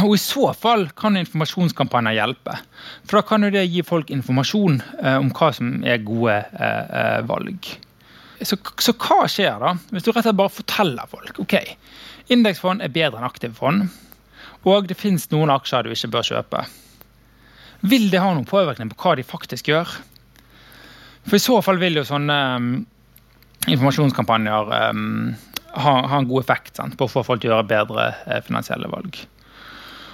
[0.06, 2.58] Og I så fall kan informasjonskampanjer hjelpe.
[3.06, 7.22] For da kan jo det gi folk informasjon uh, om hva som er gode uh,
[7.30, 7.72] valg.
[8.42, 11.60] Så, så, hva skjer da, hvis du rett og slett bare forteller folk ok,
[12.34, 13.84] indeksfond er bedre enn aktive fond,
[14.66, 16.64] og det fins noen aksjer du ikke bør kjøpe?
[17.92, 19.94] Vil det ha noen påvirkning på hva de faktisk gjør?
[21.28, 22.72] For i så fall vil jo sånne um,
[23.70, 25.34] informasjonskampanjer um,
[25.78, 28.40] ha, ha, en god effekt sant, på å få folk til å gjøre bedre uh,
[28.46, 29.22] finansielle valg.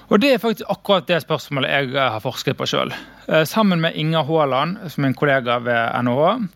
[0.08, 2.94] Og Det er faktisk akkurat det spørsmålet jeg uh, har forsket på sjøl.
[3.28, 6.48] Uh, sammen med Inger Haaland, som er en kollega ved NHH,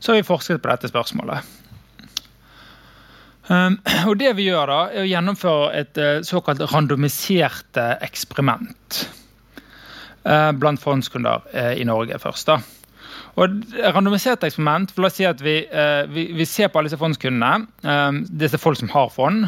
[0.00, 1.46] så har vi forsket på dette spørsmålet.
[3.48, 9.06] Um, og Det vi gjør da, er å gjennomføre et uh, såkalt randomisert eksperiment
[10.20, 11.46] blant fondskunder
[11.80, 12.50] i Norge først.
[12.50, 12.58] da.
[13.38, 13.62] Og
[13.94, 17.66] Randomisert eksperiment la oss si at vi, eh, vi, vi, ser på alle disse fondskundene,
[17.84, 19.46] eh, disse folk som har fond.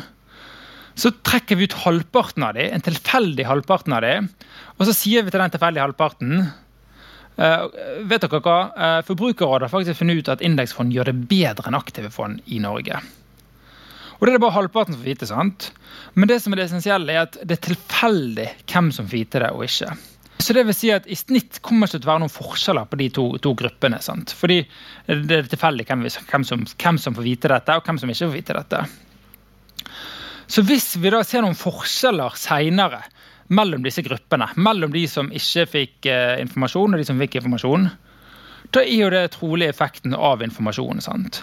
[0.94, 4.28] Så trekker vi ut halvparten av dem, en tilfeldig halvparten av dem,
[4.76, 7.64] og så sier vi til den tilfeldige halvparten uh,
[8.08, 8.58] vet dere hva?
[8.76, 12.60] Uh, Forbrukerrådet har faktisk funnet ut at indeksfond gjør det bedre enn aktive fond i
[12.62, 13.00] Norge.
[14.22, 15.26] Og Det er det bare halvparten som får vite.
[15.26, 15.72] sant?
[16.14, 19.40] Men det som er det essensielle er at det er tilfeldig hvem som får vite
[19.42, 19.96] det og ikke.
[20.42, 22.86] Så det vil si at I snitt kommer det ikke til å være noen forskjeller
[22.90, 23.98] på de to, to gruppene.
[24.02, 24.34] Sant?
[24.38, 24.60] Fordi
[25.06, 28.28] det er tilfeldig hvem, hvem, som, hvem som får vite dette, og hvem som ikke
[28.28, 28.84] får vite dette.
[30.46, 33.02] Så hvis vi da ser noen forskjeller seinere
[33.52, 37.88] mellom disse gruppene, mellom de som ikke fikk eh, informasjon, og de som fikk informasjon,
[38.72, 41.02] da er jo det trolig effekten av informasjon.
[41.04, 41.42] sant?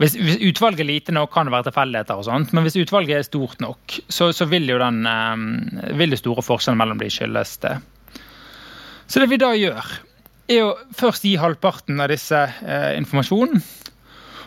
[0.00, 3.18] Hvis, hvis, utvalget er lite nok, kan det være tilfeldigheter, og sånt, men hvis utvalget
[3.18, 7.10] er stort nok, så, så vil jo den, eh, vil det store forskjellen mellom de
[7.12, 7.76] skyldes det.
[9.10, 9.86] Så det vi da gjør,
[10.50, 13.62] er å først gi halvparten av disse eh, informasjonen.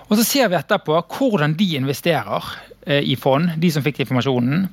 [0.10, 2.48] Og så ser vi etterpå hvordan de investerer
[2.86, 4.68] i fond, de som fikk informasjonen,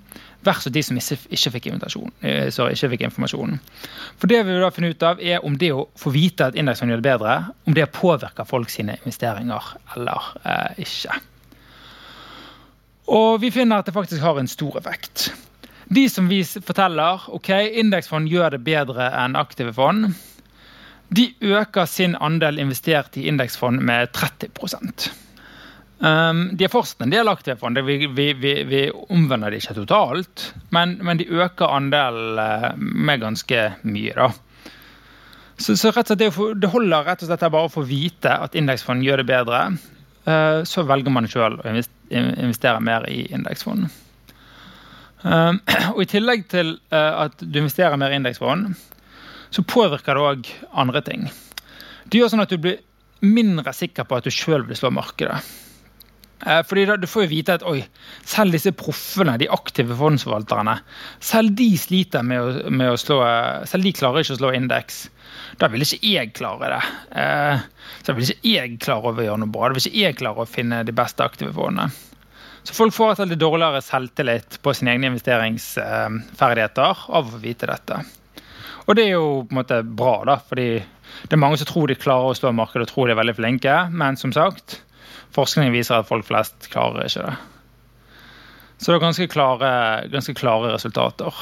[0.46, 1.66] versus de som ikke, fikk,
[2.22, 3.60] eh, sorry, ikke fikk informasjonen.
[4.18, 6.56] For det vi vil da finne ut av, er om det å få vite at
[6.58, 11.20] indeksfond gjør det bedre, om det påvirker folk sine investeringer eller eh, ikke.
[13.10, 15.30] Og vi finner at det faktisk har en stor effekt.
[15.90, 17.50] De som vi forteller ok,
[17.82, 20.12] indeksfond gjør det bedre enn aktive fond,
[21.10, 24.54] de øker sin andel investert i indeksfond med 30
[26.00, 29.78] um, De har fortsatt en del aktive fond, vi, vi, vi, vi omvender det ikke
[29.82, 30.50] totalt.
[30.74, 34.16] Men, men, de øker andelen eh, med ganske mye.
[34.16, 34.30] da.
[35.60, 39.20] Så, så det, det, holder rett og slett bare å få vite at indeksfond gjør
[39.20, 39.64] det bedre.
[40.28, 41.74] Uh, så velger man sjøl å
[42.10, 43.88] investere mer i indeksfond.
[45.22, 45.60] Um,
[45.94, 48.72] og I tillegg til uh, at du investerer mer i indeksfond,
[49.50, 51.26] så påvirker det òg andre ting.
[52.08, 52.80] Det gjør sånn at du blir
[53.20, 55.40] mindre sikker på at du sjøl vil slå markedet.
[56.40, 57.82] Uh, fordi da, Du får jo vite at oi,
[58.24, 60.78] selv disse proffene, de aktive fondsforvalterne,
[61.20, 63.20] selv de sliter med å, med å, slå
[63.68, 65.02] Selv de klarer ikke å slå indeks.
[65.60, 66.84] Da vil ikke jeg klare det.
[67.14, 69.68] Uh, så vil ikke jeg klare å gjøre noe bra.
[69.68, 71.90] Da vil ikke jeg klare å finne de beste aktive fondene.
[72.62, 78.02] Så folk får et litt dårligere selvtillit på sine egne investeringsferdigheter av å vite dette.
[78.86, 81.90] Og det er jo på en måte bra, da, fordi det er mange som tror
[81.90, 84.80] de klarer å slå markedet og tror de er veldig flinke, men som sagt,
[85.36, 87.36] forskningen viser at folk flest klarer ikke det.
[88.80, 89.70] Så det er ganske klare,
[90.12, 91.36] ganske klare resultater.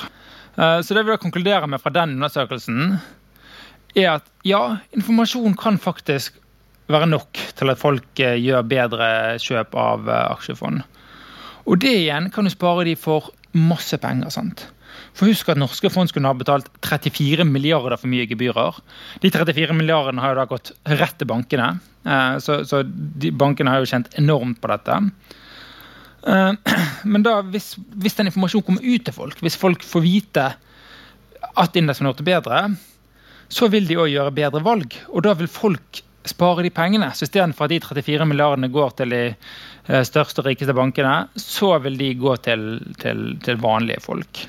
[0.58, 2.98] Eh, så det vi da konkluderer med fra den undersøkelsen,
[3.96, 6.36] er at ja, informasjon kan faktisk
[6.90, 9.10] være nok til at folk eh, gjør bedre
[9.42, 10.82] kjøp av eh, aksjefond.
[11.68, 14.32] Og det igjen kan du spare de for masse penger.
[14.34, 14.66] sant?
[15.18, 18.78] For Husk at norske fond skulle ha betalt 34 milliarder for mye gebyrer.
[19.22, 21.72] De 34 milliardene har jo da gått rett til bankene,
[22.06, 22.84] eh, så,
[23.34, 25.00] bankene har jo kjent enormt på dette.
[26.22, 26.52] Eh,
[27.12, 30.46] men da, hvis, hvis den informasjonen kommer ut til folk, hvis folk får vite
[31.58, 32.62] at indeksen har gjort det bedre,
[33.48, 34.94] så vil de òg gjøre bedre valg.
[35.10, 37.08] Og da vil folk spare de pengene.
[37.16, 41.74] Så istedenfor at de 34 milliardene går til de eh, største og rikeste bankene, så
[41.82, 42.68] vil de gå til,
[43.00, 44.44] til, til vanlige folk.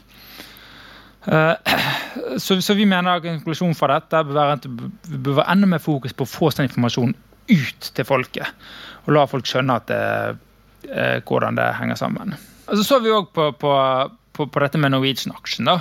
[1.26, 1.56] Eh,
[2.38, 5.72] så, så, vi mener at konklusjonen fra dette bør være at det bør være enda
[5.74, 7.16] mer fokus på å få sånn informasjon
[7.50, 8.56] ut til folket.
[9.08, 10.04] Og la folk skjønne det,
[10.90, 12.38] eh, hvordan det henger sammen.
[12.70, 13.74] Så så vi òg på, på,
[14.38, 15.72] på, på, dette med Norwegian-aksjen.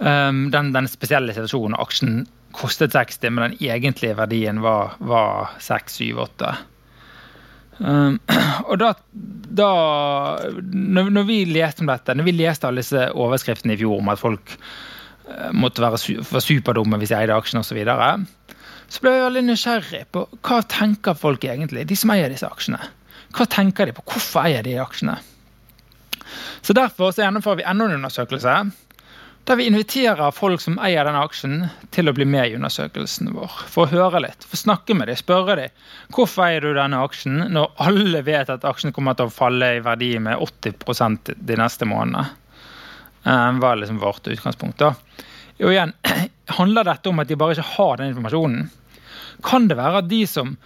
[0.00, 2.24] Um, den, den, spesielle situasjonen aksjen
[2.56, 6.54] kostet 60, men den egentlige verdien var, var 6, 7, 8.
[7.80, 8.18] Um,
[8.70, 8.92] og da,
[9.56, 9.70] da
[10.60, 14.12] når, når, vi leste om dette, når vi leste alle disse overskriftene i fjor om
[14.12, 18.10] at folk uh, måtte være, være superdumme hvis de eide aksjene osv., så, videre,
[18.90, 22.82] så ble jeg veldig nysgjerrig på hva tenker folk egentlig, de som eier disse aksjene.
[23.36, 24.04] Hva tenker de på?
[24.10, 25.16] Hvorfor eier de aksjene?
[26.62, 28.54] Så Derfor så gjennomfører vi enda en undersøkelse
[29.48, 31.62] der vi inviterer folk som eier denne aksjen,
[31.94, 33.54] til å bli med i undersøkelsen vår.
[33.72, 35.78] For å høre litt, for å snakke med dem, spørre dem
[36.14, 39.82] hvorfor eier du denne aksjen når alle vet at aksjen kommer til å falle i
[39.84, 42.28] verdi med 80% de neste månedene.
[43.24, 44.80] Det er var liksom vårt utgangspunkt.
[44.80, 44.94] da.
[45.60, 45.92] Og igjen,
[46.50, 48.70] Handler dette om at de bare ikke har den informasjonen?
[49.46, 50.56] Kan det være at de som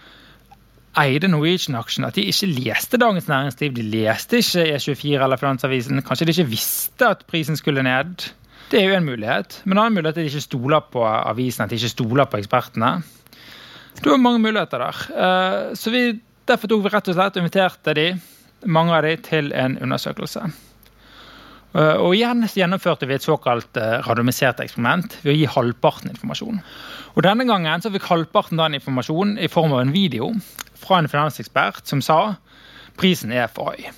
[0.99, 6.27] eide Norwegian-aksjen, at de ikke leste Dagens Næringsliv, de leste ikke E24 eller Finansavisen, kanskje
[6.29, 8.29] de ikke visste at prisen skulle ned?
[8.71, 9.59] Det er jo en mulighet.
[9.63, 12.29] Men en annen mulighet er at de ikke stoler på avisen, at de ikke stoler
[12.29, 12.95] på ekspertene.
[14.01, 15.03] Det var mange muligheter der.
[15.25, 16.07] Eh, så vi,
[16.45, 18.03] Derfor tok vi rett og slett og inviterte de,
[18.69, 20.43] mange av de til en undersøkelse.
[21.75, 26.61] Eh, og igjen gjennomførte vi et såkalt eh, randomisert eksperiment ved å gi halvparten informasjon.
[27.15, 30.29] Og Denne gangen så fikk halvparten den informasjonen i form av en video
[30.79, 32.19] fra en finansekspert som sa
[32.99, 33.89] prisen er for høy.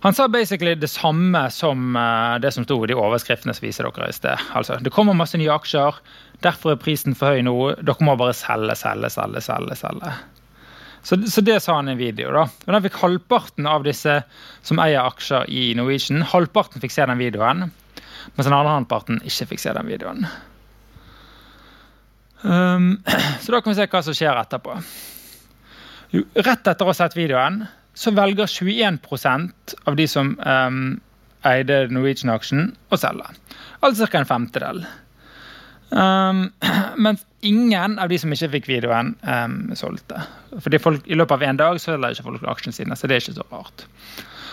[0.00, 3.84] Han sa basically det samme som eh, det som sto i de overskriftene som viser
[3.88, 4.44] dere i sted.
[4.56, 5.98] Altså, Det kommer masse nye aksjer,
[6.40, 7.56] derfor er prisen for høy nå.
[7.84, 9.42] Dere må bare selge, selge, selge.
[9.44, 10.14] selge, selge.
[11.02, 12.32] Så, så, det sa han i en video.
[12.32, 12.46] da.
[12.48, 14.20] Og Den fikk halvparten av disse
[14.64, 17.70] som eier aksjer i Norwegian, halvparten fikk se den videoen,
[18.36, 20.28] mens den andre halvparten ikke fikk se den videoen.
[22.40, 23.02] Um,
[23.42, 24.76] så da kan vi se hva som skjer etterpå.
[26.10, 27.62] Jo, rett etter å ha sett videoen
[28.00, 30.80] så velger 21% av de som um,
[31.44, 33.28] eide Norwegian-aksjen, å selge.
[33.84, 34.22] Altså ca.
[34.22, 34.82] en femtedel.
[35.90, 36.46] Um,
[37.04, 40.24] mens ingen av de som ikke fikk videoen, um, solgte.
[40.56, 43.24] Fordi folk, I løpet av én dag selger ikke folk aksjene sine, så det er
[43.26, 43.86] ikke så rart.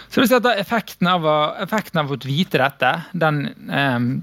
[0.07, 4.13] Så det at effekten av, å, effekten av å vite dette, den um,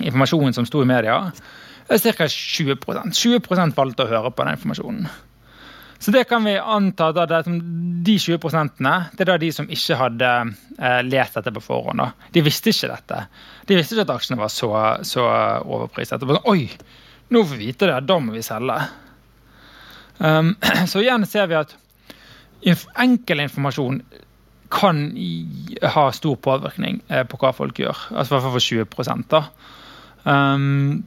[0.00, 1.28] informasjonen som sto i media,
[1.90, 2.26] er ca.
[2.26, 5.12] 20% 20% valgte å høre på den informasjonen.
[6.02, 7.44] Så det kan vi anta da, det,
[8.02, 8.38] de 20
[9.14, 10.30] det er da de som ikke hadde
[10.78, 12.02] eh, lest dette på forhånd.
[12.02, 12.08] Da.
[12.34, 13.20] De visste ikke dette.
[13.68, 14.72] De visste ikke at aksjene var så,
[15.06, 15.28] så
[15.62, 16.26] overpriset.
[16.26, 16.66] Bare, Oi,
[17.30, 18.80] nå får vi vite det, da må vi selge.
[20.18, 20.56] Um,
[20.90, 21.76] så igjen ser vi at
[23.02, 24.02] enkel informasjon
[24.72, 25.04] kan
[25.94, 28.08] ha stor påvirkning eh, på hva folk gjør.
[28.10, 29.44] Altså i hvert fall for 20 da.
[30.26, 31.02] Um,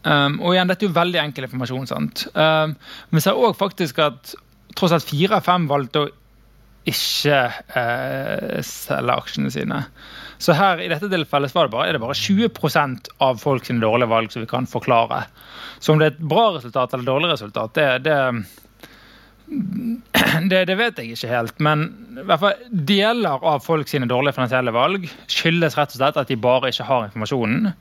[0.00, 1.90] Um, og igjen, Dette er jo veldig enkel informasjon.
[1.90, 2.24] sant?
[2.34, 2.76] Um,
[3.12, 4.34] vi ser òg faktisk at
[4.78, 6.10] tross alt fire av fem valgte å
[6.88, 7.40] ikke
[7.74, 9.82] uh, selge aksjene sine.
[10.40, 13.82] Så her i dette tilfellet var det bare, er det bare 20% av folk sine
[13.82, 15.26] dårlige valg som vi kan forklare.
[15.78, 18.16] Så om det er et bra resultat eller et dårlig resultat, det, det,
[20.48, 21.60] det, det, vet jeg ikke helt.
[21.60, 21.84] Men
[22.16, 26.32] i hvert fall deler av folk sine dårlige finansielle valg skyldes rett og slett at
[26.32, 27.74] de bare ikke har informasjonen.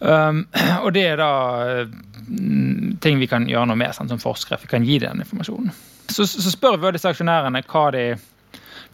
[0.00, 0.44] Um,
[0.84, 1.30] og det er da
[2.28, 4.62] mm, ting vi kan gjøre noe med sant, som forskere.
[4.64, 5.74] Vi kan gi den informasjonen.
[6.08, 8.04] Så, så spør vi disse aksjonærene hva de,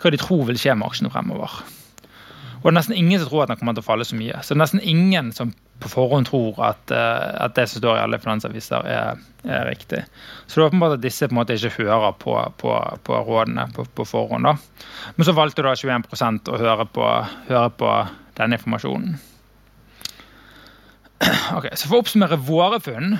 [0.02, 1.62] hva de tror vil skje med aksjene fremover.
[2.64, 4.38] Og det er nesten ingen som tror at den kommer til å falle så mye.
[4.40, 5.52] Så det er nesten ingen som
[5.84, 10.00] på forhånd tror at, uh, at det som står i alle finansaviser, er, er, riktig.
[10.46, 12.72] Så det er åpenbart at disse på en måte ikke hører på, på,
[13.04, 14.48] på rådene på, på, forhånd.
[14.48, 14.54] da.
[15.16, 17.10] Men så valgte da 21% å høre på,
[17.50, 17.92] høre på
[18.38, 19.18] denne informasjonen.
[21.56, 23.18] Ok, så For å oppsummere våre funn,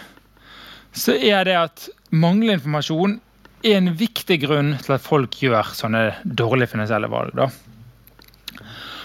[0.94, 3.18] så er det at manglende informasjon
[3.64, 7.34] er en viktig grunn til at folk gjør sånne dårlige finansielle valg.
[7.38, 7.48] da.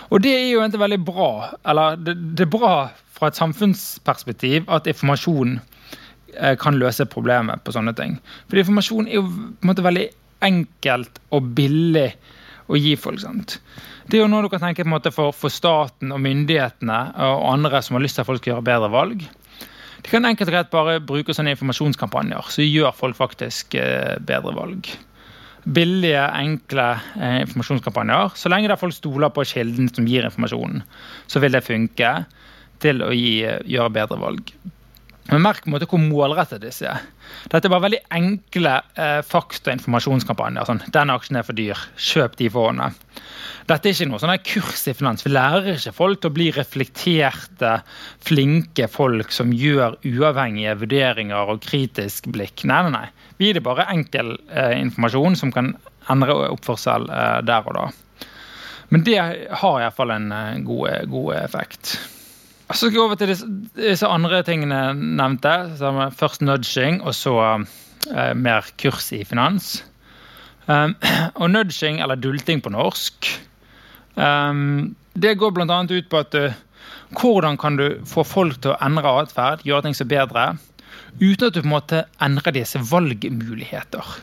[0.10, 1.30] Og det er jo egentlig veldig bra.
[1.70, 2.74] Eller det, det er bra
[3.16, 5.58] fra et samfunnsperspektiv at informasjon
[6.36, 8.18] eh, kan løse problemet på sånne ting.
[8.50, 10.08] For informasjon er jo på en måte veldig
[10.46, 12.10] enkelt og billig
[12.70, 13.20] å gi folk.
[13.22, 13.58] sant?
[14.10, 17.00] Det er jo noe du kan tenke på en måte for, for staten og myndighetene
[17.26, 19.28] og andre som har lyst til at folk skal gjøre bedre valg.
[20.00, 24.56] De kan enkelt og greit bare bruke sånne informasjonskampanjer som gjør folk faktisk eh, bedre
[24.56, 24.88] valg.
[25.70, 26.88] Billige, enkle
[27.20, 28.36] eh, informasjonskampanjer.
[28.40, 30.86] Så lenge det er folk stoler på kilden som gir informasjonen,
[31.28, 32.14] så vil det funke
[32.80, 34.54] til å gi, gjøre bedre valg.
[35.30, 37.04] Men merk på en måte hvor målrettet disse er.
[37.52, 40.66] Dette er bare veldig enkle eh, fakta- og informasjonskampanjer.
[40.66, 41.78] Sånn, 'Denne aksjen er for dyr.
[42.10, 42.98] Kjøp de forhåndene'.
[43.70, 45.22] Dette er ikke noe sånn kurs i finans.
[45.26, 47.76] Vi lærer ikke folk til å bli reflekterte,
[48.26, 52.66] flinke folk som gjør uavhengige vurderinger og kritisk blikk.
[52.66, 53.08] Nei, nei, nei.
[53.38, 55.76] Vi gir dem bare enkel eh, informasjon som kan
[56.10, 57.90] endre oppførsel eh, der og da.
[58.90, 60.32] Men det har iallfall en
[60.66, 62.00] god, god effekt.
[62.70, 65.54] Så skal vi over til disse, disse andre tingene jeg nevnte.
[66.18, 69.80] Først nudging, og så eh, mer kurs i finans.
[70.70, 70.94] Um,
[71.42, 73.26] og nudging, eller dulting på norsk,
[74.14, 75.80] um, det går bl.a.
[75.82, 76.54] ut på at du,
[77.18, 80.52] hvordan kan du få folk til å endre atferd, gjøre ting så bedre,
[81.18, 84.14] uten at du på en måte endrer deres valgmuligheter.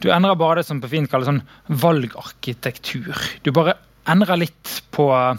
[0.00, 3.12] Du endrer bare det som på fint kalles sånn valgarkitektur.
[3.44, 3.76] Du bare
[4.08, 5.36] endrer litt på uh,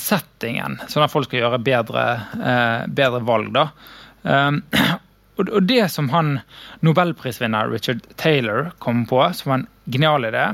[0.00, 2.04] settingen, sånn at folk skal gjøre bedre,
[2.40, 3.52] uh, bedre valg.
[3.52, 3.66] da.
[4.22, 4.62] Um,
[5.36, 6.38] og, og, det som han
[6.80, 10.46] nobelprisvinner Richard Taylor kom på, som var en genial idé,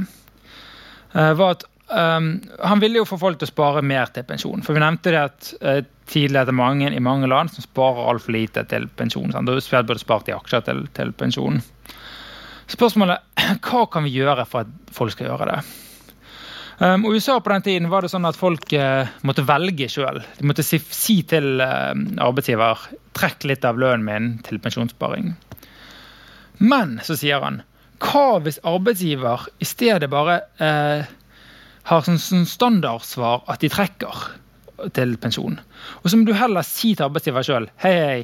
[1.15, 4.65] uh, var at um, han ville jo få folk til å spare mer til pensjon.
[4.67, 8.37] For vi nevnte det at uh, tidligere er mange i mange land som sparer altfor
[8.37, 9.33] lite til pensjon.
[9.33, 9.49] Sant?
[9.49, 11.61] Og burde spart i aksjer til, til pensjon.
[12.69, 15.61] Spørsmålet hva kan vi gjøre for at folk skal gjøre det?
[16.79, 20.21] Um, og USA på den tiden var det sånn at folk uh, måtte velge sjøl.
[20.39, 21.91] De måtte si, si til uh,
[22.23, 22.85] arbeidsgiver
[23.19, 25.33] trekk litt av lønnen min til pensjonssparing.
[26.63, 27.63] Men så sier han
[27.99, 31.03] hva hvis arbeidsgiver i stedet bare uh,
[31.91, 34.29] har sånn, sånn standardsvar at de trekker
[34.95, 35.59] til pensjon?
[36.05, 38.21] Og så må du heller si til arbeidsgiver sjøl hei, hei,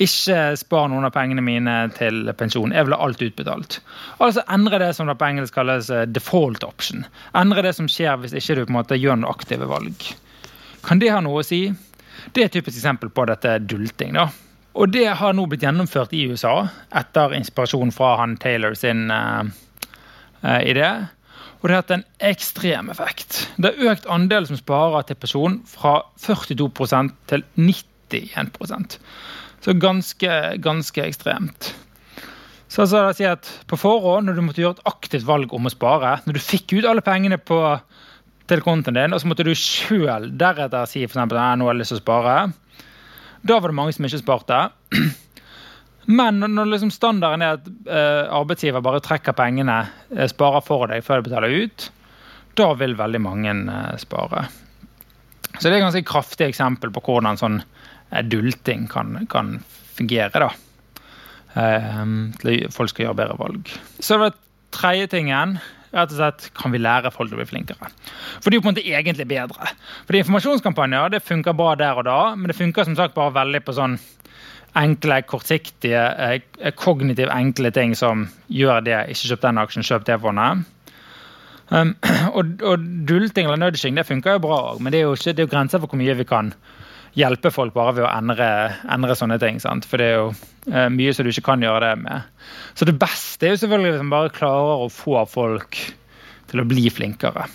[0.00, 2.72] ikke spar noen av pengene mine til pensjon.
[2.72, 3.78] Jeg vil ha alt utbetalt.
[4.24, 7.04] Altså endre det som det på engelsk kalles eh, default option.
[7.36, 10.06] Endre det som skjer hvis ikke du på en måte gjør noen aktive valg.
[10.86, 11.66] Kan det ha noe å si?
[12.32, 14.16] Det er et typisk eksempel på dette dulting.
[14.16, 14.30] da.
[14.78, 19.42] Og det har nå blitt gjennomført i USA etter inspirasjon fra han Taylor sin uh,
[20.44, 20.86] uh, idé.
[21.60, 23.42] Og det har hatt en ekstrem effekt.
[23.58, 28.54] Det har økt andelen som sparer til person fra 42% til 91
[29.60, 31.72] så ganske, ganske ekstremt.
[32.70, 35.66] Så altså, jeg sier at På forhånd, når du måtte gjøre et aktivt valg om
[35.66, 37.58] å spare, når du fikk ut alle pengene på,
[38.50, 41.82] til kontoen din, og så måtte du sjøl deretter si for eksempel, nå har jeg
[41.82, 42.36] lyst til å spare,
[43.42, 44.60] da var det mange som ikke sparte.
[46.20, 49.82] Men når liksom standarden er at uh, arbeidsgiver bare trekker pengene,
[50.14, 51.86] uh, sparer for deg før de betaler ut,
[52.58, 54.46] da vil veldig mange uh, spare.
[55.56, 57.60] Så det er et ganske kraftig eksempel på hvordan sånn
[58.30, 59.58] dulting kan, kan
[59.96, 60.46] fungere.
[60.46, 60.50] da.
[61.50, 62.32] Um,
[62.70, 63.74] folk skal gjøre bedre valg.
[63.98, 64.34] Så det
[64.74, 65.58] tredje tingen
[65.90, 67.90] rett og slett kan vi lære folk å bli flinkere.
[68.38, 69.72] For det er på en måte egentlig bedre.
[70.06, 73.62] Fordi Informasjonskampanjer det funker bra der og da, men det funker som sagt bare veldig
[73.66, 73.98] på sånn
[74.78, 79.00] enkle, kortsiktige, eh, kognitivt enkle ting som gjør det.
[79.10, 80.68] Ikke kjøp den aksjen, kjøp det fondet.
[81.70, 81.96] Um,
[82.36, 85.44] og, og, dulting eller nudging det funker jo bra men det er jo, ikke, det
[85.44, 86.48] er jo grenser for hvor mye vi kan
[87.18, 88.48] hjelpe folk bare ved å endre,
[88.90, 89.60] endre sånne ting.
[89.62, 89.86] Sant?
[89.88, 90.28] For det er jo
[90.70, 92.28] eh, mye som du ikke kan gjøre det med.
[92.78, 95.80] Så det beste er jo selvfølgelig hvis man bare klarer å få folk
[96.50, 97.48] til å bli flinkere.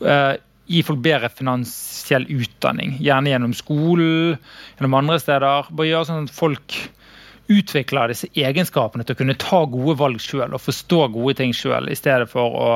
[0.00, 0.32] Eh,
[0.72, 4.40] gi folk bedre finansiell utdanning, gjerne gjennom skolen,
[4.78, 5.70] gjennom andre steder.
[5.70, 6.78] Bare gjøre sånn at folk
[7.52, 11.90] utvikler disse egenskapene til å kunne ta gode valg sjøl og forstå gode ting sjøl,
[11.90, 12.74] i stedet for å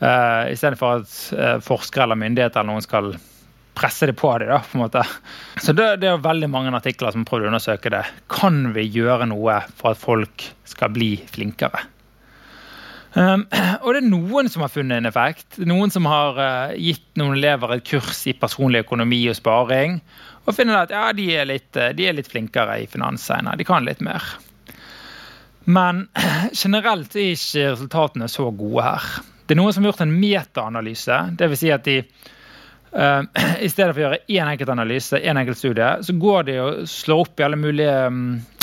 [0.00, 3.10] Uh, I at uh, forskere eller myndigheter eller noen skal
[3.80, 4.50] presse det på dem.
[4.52, 5.04] Da, på en måte.
[5.60, 8.04] Så det, det, er veldig mange artikler som prøver å undersøke det.
[8.32, 11.86] Kan vi gjøre noe for at folk skal bli flinkere?
[13.10, 13.42] Um,
[13.82, 15.58] og det er noen som har funnet en effekt.
[15.66, 19.98] Noen som har uh, gitt noen elever et kurs i personlig økonomi og sparing.
[20.46, 23.58] Og finner at ja, de er litt, uh, de er litt flinkere i finans senere.
[23.58, 24.22] De kan litt mer.
[25.66, 26.06] Men
[26.62, 29.10] generelt er ikke resultatene så gode her.
[29.46, 31.16] Det er noen som har gjort en metaanalyse.
[31.40, 31.64] Dvs.
[31.64, 31.98] Si at de
[32.90, 33.22] Uh,
[33.66, 36.86] I stedet for å gjøre én enkelt analyse, én enkelt studie, så går de og
[36.90, 37.96] slår opp i alle mulige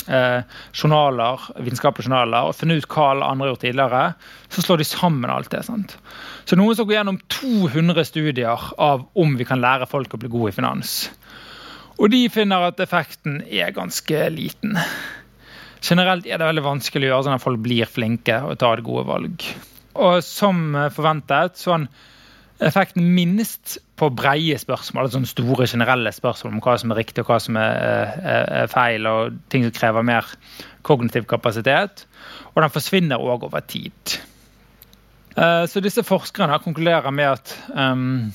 [0.08, 4.02] uh, journaler, vitenskapelige journaler og finner ut hva alle andre har gjort tidligere.
[4.52, 5.62] Så slår de sammen alt det.
[5.66, 5.96] sant?
[6.48, 10.32] Så noen som går gjennom 200 studier av om vi kan lære folk å bli
[10.32, 10.98] gode i finans.
[11.98, 14.76] Og de finner at effekten er ganske liten.
[15.82, 19.06] Generelt er det veldig vanskelig å gjøre sånn at folk blir flinke og tar gode
[19.08, 19.48] valg.
[19.98, 21.88] Og som forventet, sånn
[22.64, 27.22] effekten minst på breie spørsmål, altså sånne store, generelle spørsmål om hva som er riktig
[27.22, 30.32] og hva som er, er, er feil, og ting som krever mer
[30.86, 32.06] kognitiv kapasitet.
[32.54, 34.18] Og den forsvinner òg over tid.
[35.38, 38.32] Uh, så disse forskerne konkluderer med at um,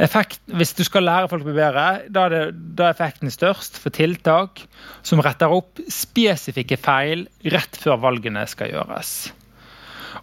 [0.00, 2.42] effekt, hvis du skal lære folk å bli bedre, da er, det,
[2.78, 4.64] da er effekten størst for tiltak
[5.04, 9.32] som retter opp spesifikke feil rett før valgene skal gjøres.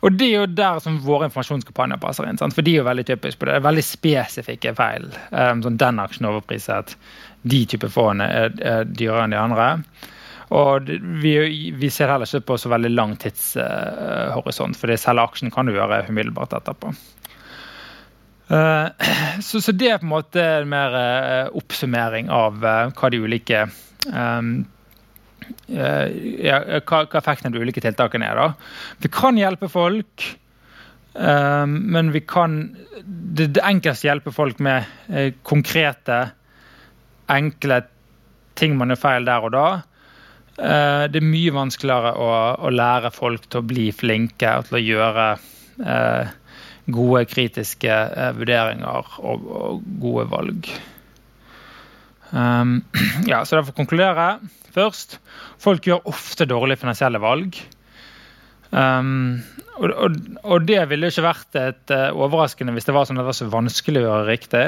[0.01, 2.39] Og det er jo der som våre informasjonskampanjer passer inn.
[2.39, 2.55] Sant?
[2.55, 3.57] For de er jo veldig typisk på det.
[3.57, 5.09] Det er veldig spesifikke feil.
[5.31, 6.95] Um, sånn Den aksjen overpriset.
[7.49, 9.67] De type fondene er, er dyrere enn de andre.
[10.55, 10.89] Og
[11.21, 11.35] vi,
[11.77, 15.75] vi, ser heller ikke på så veldig lang tidshorisont, uh, for selve aksjen kan du
[15.75, 16.95] gjøre umiddelbart etterpå.
[19.45, 20.95] Så, så, det er på en måte en mer
[21.53, 23.59] oppsummering av hva de ulike
[24.09, 24.63] um,
[25.69, 28.39] ja, hva, hva effekten de ulike tiltakene er.
[28.39, 28.77] da.
[29.03, 30.25] Vi kan hjelpe folk,
[31.13, 32.59] um, men vi kan
[33.03, 36.19] det, det enkleste hjelpe folk med eh, konkrete,
[37.29, 37.83] enkle
[38.59, 39.67] ting man gjør feil der og da.
[40.59, 42.29] Uh, det er mye vanskeligere å,
[42.67, 45.27] å, lære folk til å bli flinke og til å gjøre
[45.85, 46.33] uh,
[46.89, 50.69] gode kritiske eh, vurderinger og, og, gode valg.
[52.33, 52.79] Um,
[53.29, 54.39] ja, så Derfor konkludere
[54.75, 55.19] først.
[55.61, 57.57] Folk gjør ofte dårlige finansielle valg.
[58.69, 59.39] Um,
[59.79, 63.23] og, og, og, det ville ikke vært et uh, overraskende hvis det var sånn at
[63.23, 64.65] det var så vanskelig å gjøre riktig.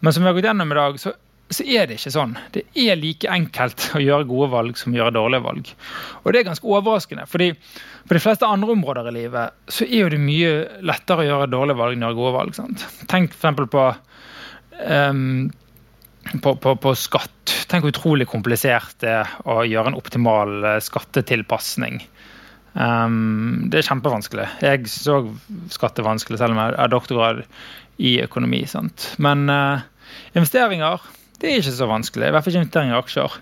[0.00, 1.14] Men som vi har gått gjennom i dag, så,
[1.48, 2.34] så, er det ikke sånn.
[2.52, 5.74] Det er like enkelt å gjøre gode valg som å gjøre dårlige valg.
[6.22, 7.28] Og det er ganske overraskende.
[7.30, 7.52] fordi
[8.04, 11.80] på de fleste andre områder i livet så er det mye lettere å gjøre dårlige
[11.80, 12.56] valg enn å gjøre gode valg.
[12.58, 12.88] Sant?
[13.08, 13.62] Tenk f.eks.
[13.72, 13.84] på
[14.90, 15.22] um,
[16.42, 17.54] på, på, på, skatt.
[17.68, 19.20] Tenk hvor utrolig komplisert det
[19.50, 22.00] å gjøre en optimal eh, skattetilpasning.
[22.74, 24.46] Um, det er kjempevanskelig.
[24.64, 25.20] Jeg så
[25.72, 27.44] skatt er vanskelig, selv om jeg har doktorgrad
[28.02, 28.64] i økonomi.
[28.70, 29.12] Sant?
[29.22, 29.84] Men uh,
[30.34, 31.04] investeringer
[31.42, 32.28] det er ikke så vanskelig.
[32.28, 33.38] I hvert fall ikke investeringer i aksjer.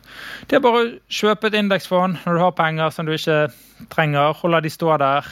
[0.50, 3.44] Det er bare å kjøpe et indeksfond når du har penger som du ikke
[3.92, 4.32] trenger.
[4.40, 5.28] Holde de stå der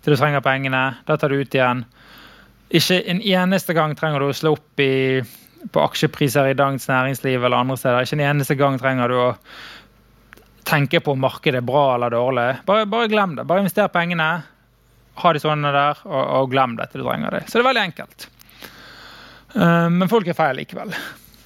[0.00, 0.82] til du trenger pengene.
[1.06, 1.84] Da tar du ut igjen.
[2.70, 5.20] Ikke en eneste gang trenger du å slå opp i,
[5.72, 8.06] på aksjepriser i Dagens Næringsliv eller andre steder.
[8.06, 9.28] Ikke en eneste gang trenger du å
[10.70, 12.48] tenke på om markedet er bra eller dårlig.
[12.66, 13.46] Bare, bare glem det.
[13.48, 14.28] Bare invester pengene,
[15.20, 17.46] ha de sånne der, og, og glem det til du trenger det.
[17.48, 18.28] Så det er veldig enkelt.
[19.56, 20.94] Uh, men folk er feil likevel.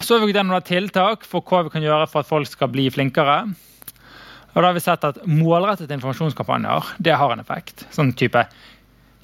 [0.04, 2.90] Så har vi gjennom tiltak for hva vi kan gjøre for at folk skal bli
[2.92, 3.38] flinkere.
[4.54, 7.86] Og da har vi sett at Målrettede informasjonskampanjer det har en effekt.
[7.94, 8.44] Sånn type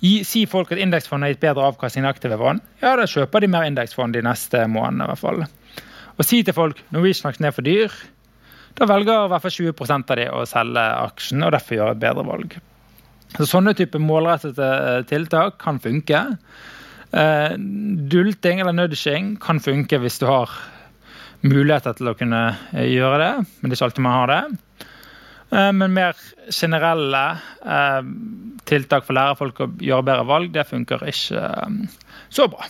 [0.01, 2.63] Gi, Si folk at indeksfond har gitt bedre avkastning enn aktive fond.
[2.81, 5.05] Ja, da kjøper de mer indeksfond de neste månedene.
[5.05, 5.45] i hvert fall.
[6.17, 7.93] Og si til folk Norwegian aksjen er for dyr.
[8.79, 12.03] Da velger i hvert fall 20% av de å selge aksjen og derfor gjøre et
[12.03, 12.59] bedre valg.
[13.37, 16.27] Så Sånne type målrettede eh, tiltak kan funke.
[17.11, 20.53] Uh, dulting eller nudging kan funke hvis du har
[21.43, 24.87] muligheter til å kunne uh, gjøre det, men det er ikke alltid man har det.
[25.51, 26.19] Uh, men mer
[26.55, 27.23] generelle
[28.71, 31.43] tiltak for å lære folk å gjøre bedre valg, det funker ikke
[32.31, 32.69] så bra.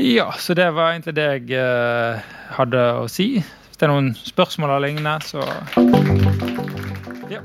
[0.00, 2.22] Ja, så det var egentlig det jeg
[2.56, 3.32] hadde å si.
[3.40, 5.44] Hvis det er noen spørsmål eller lignende, så
[7.30, 7.40] Ja.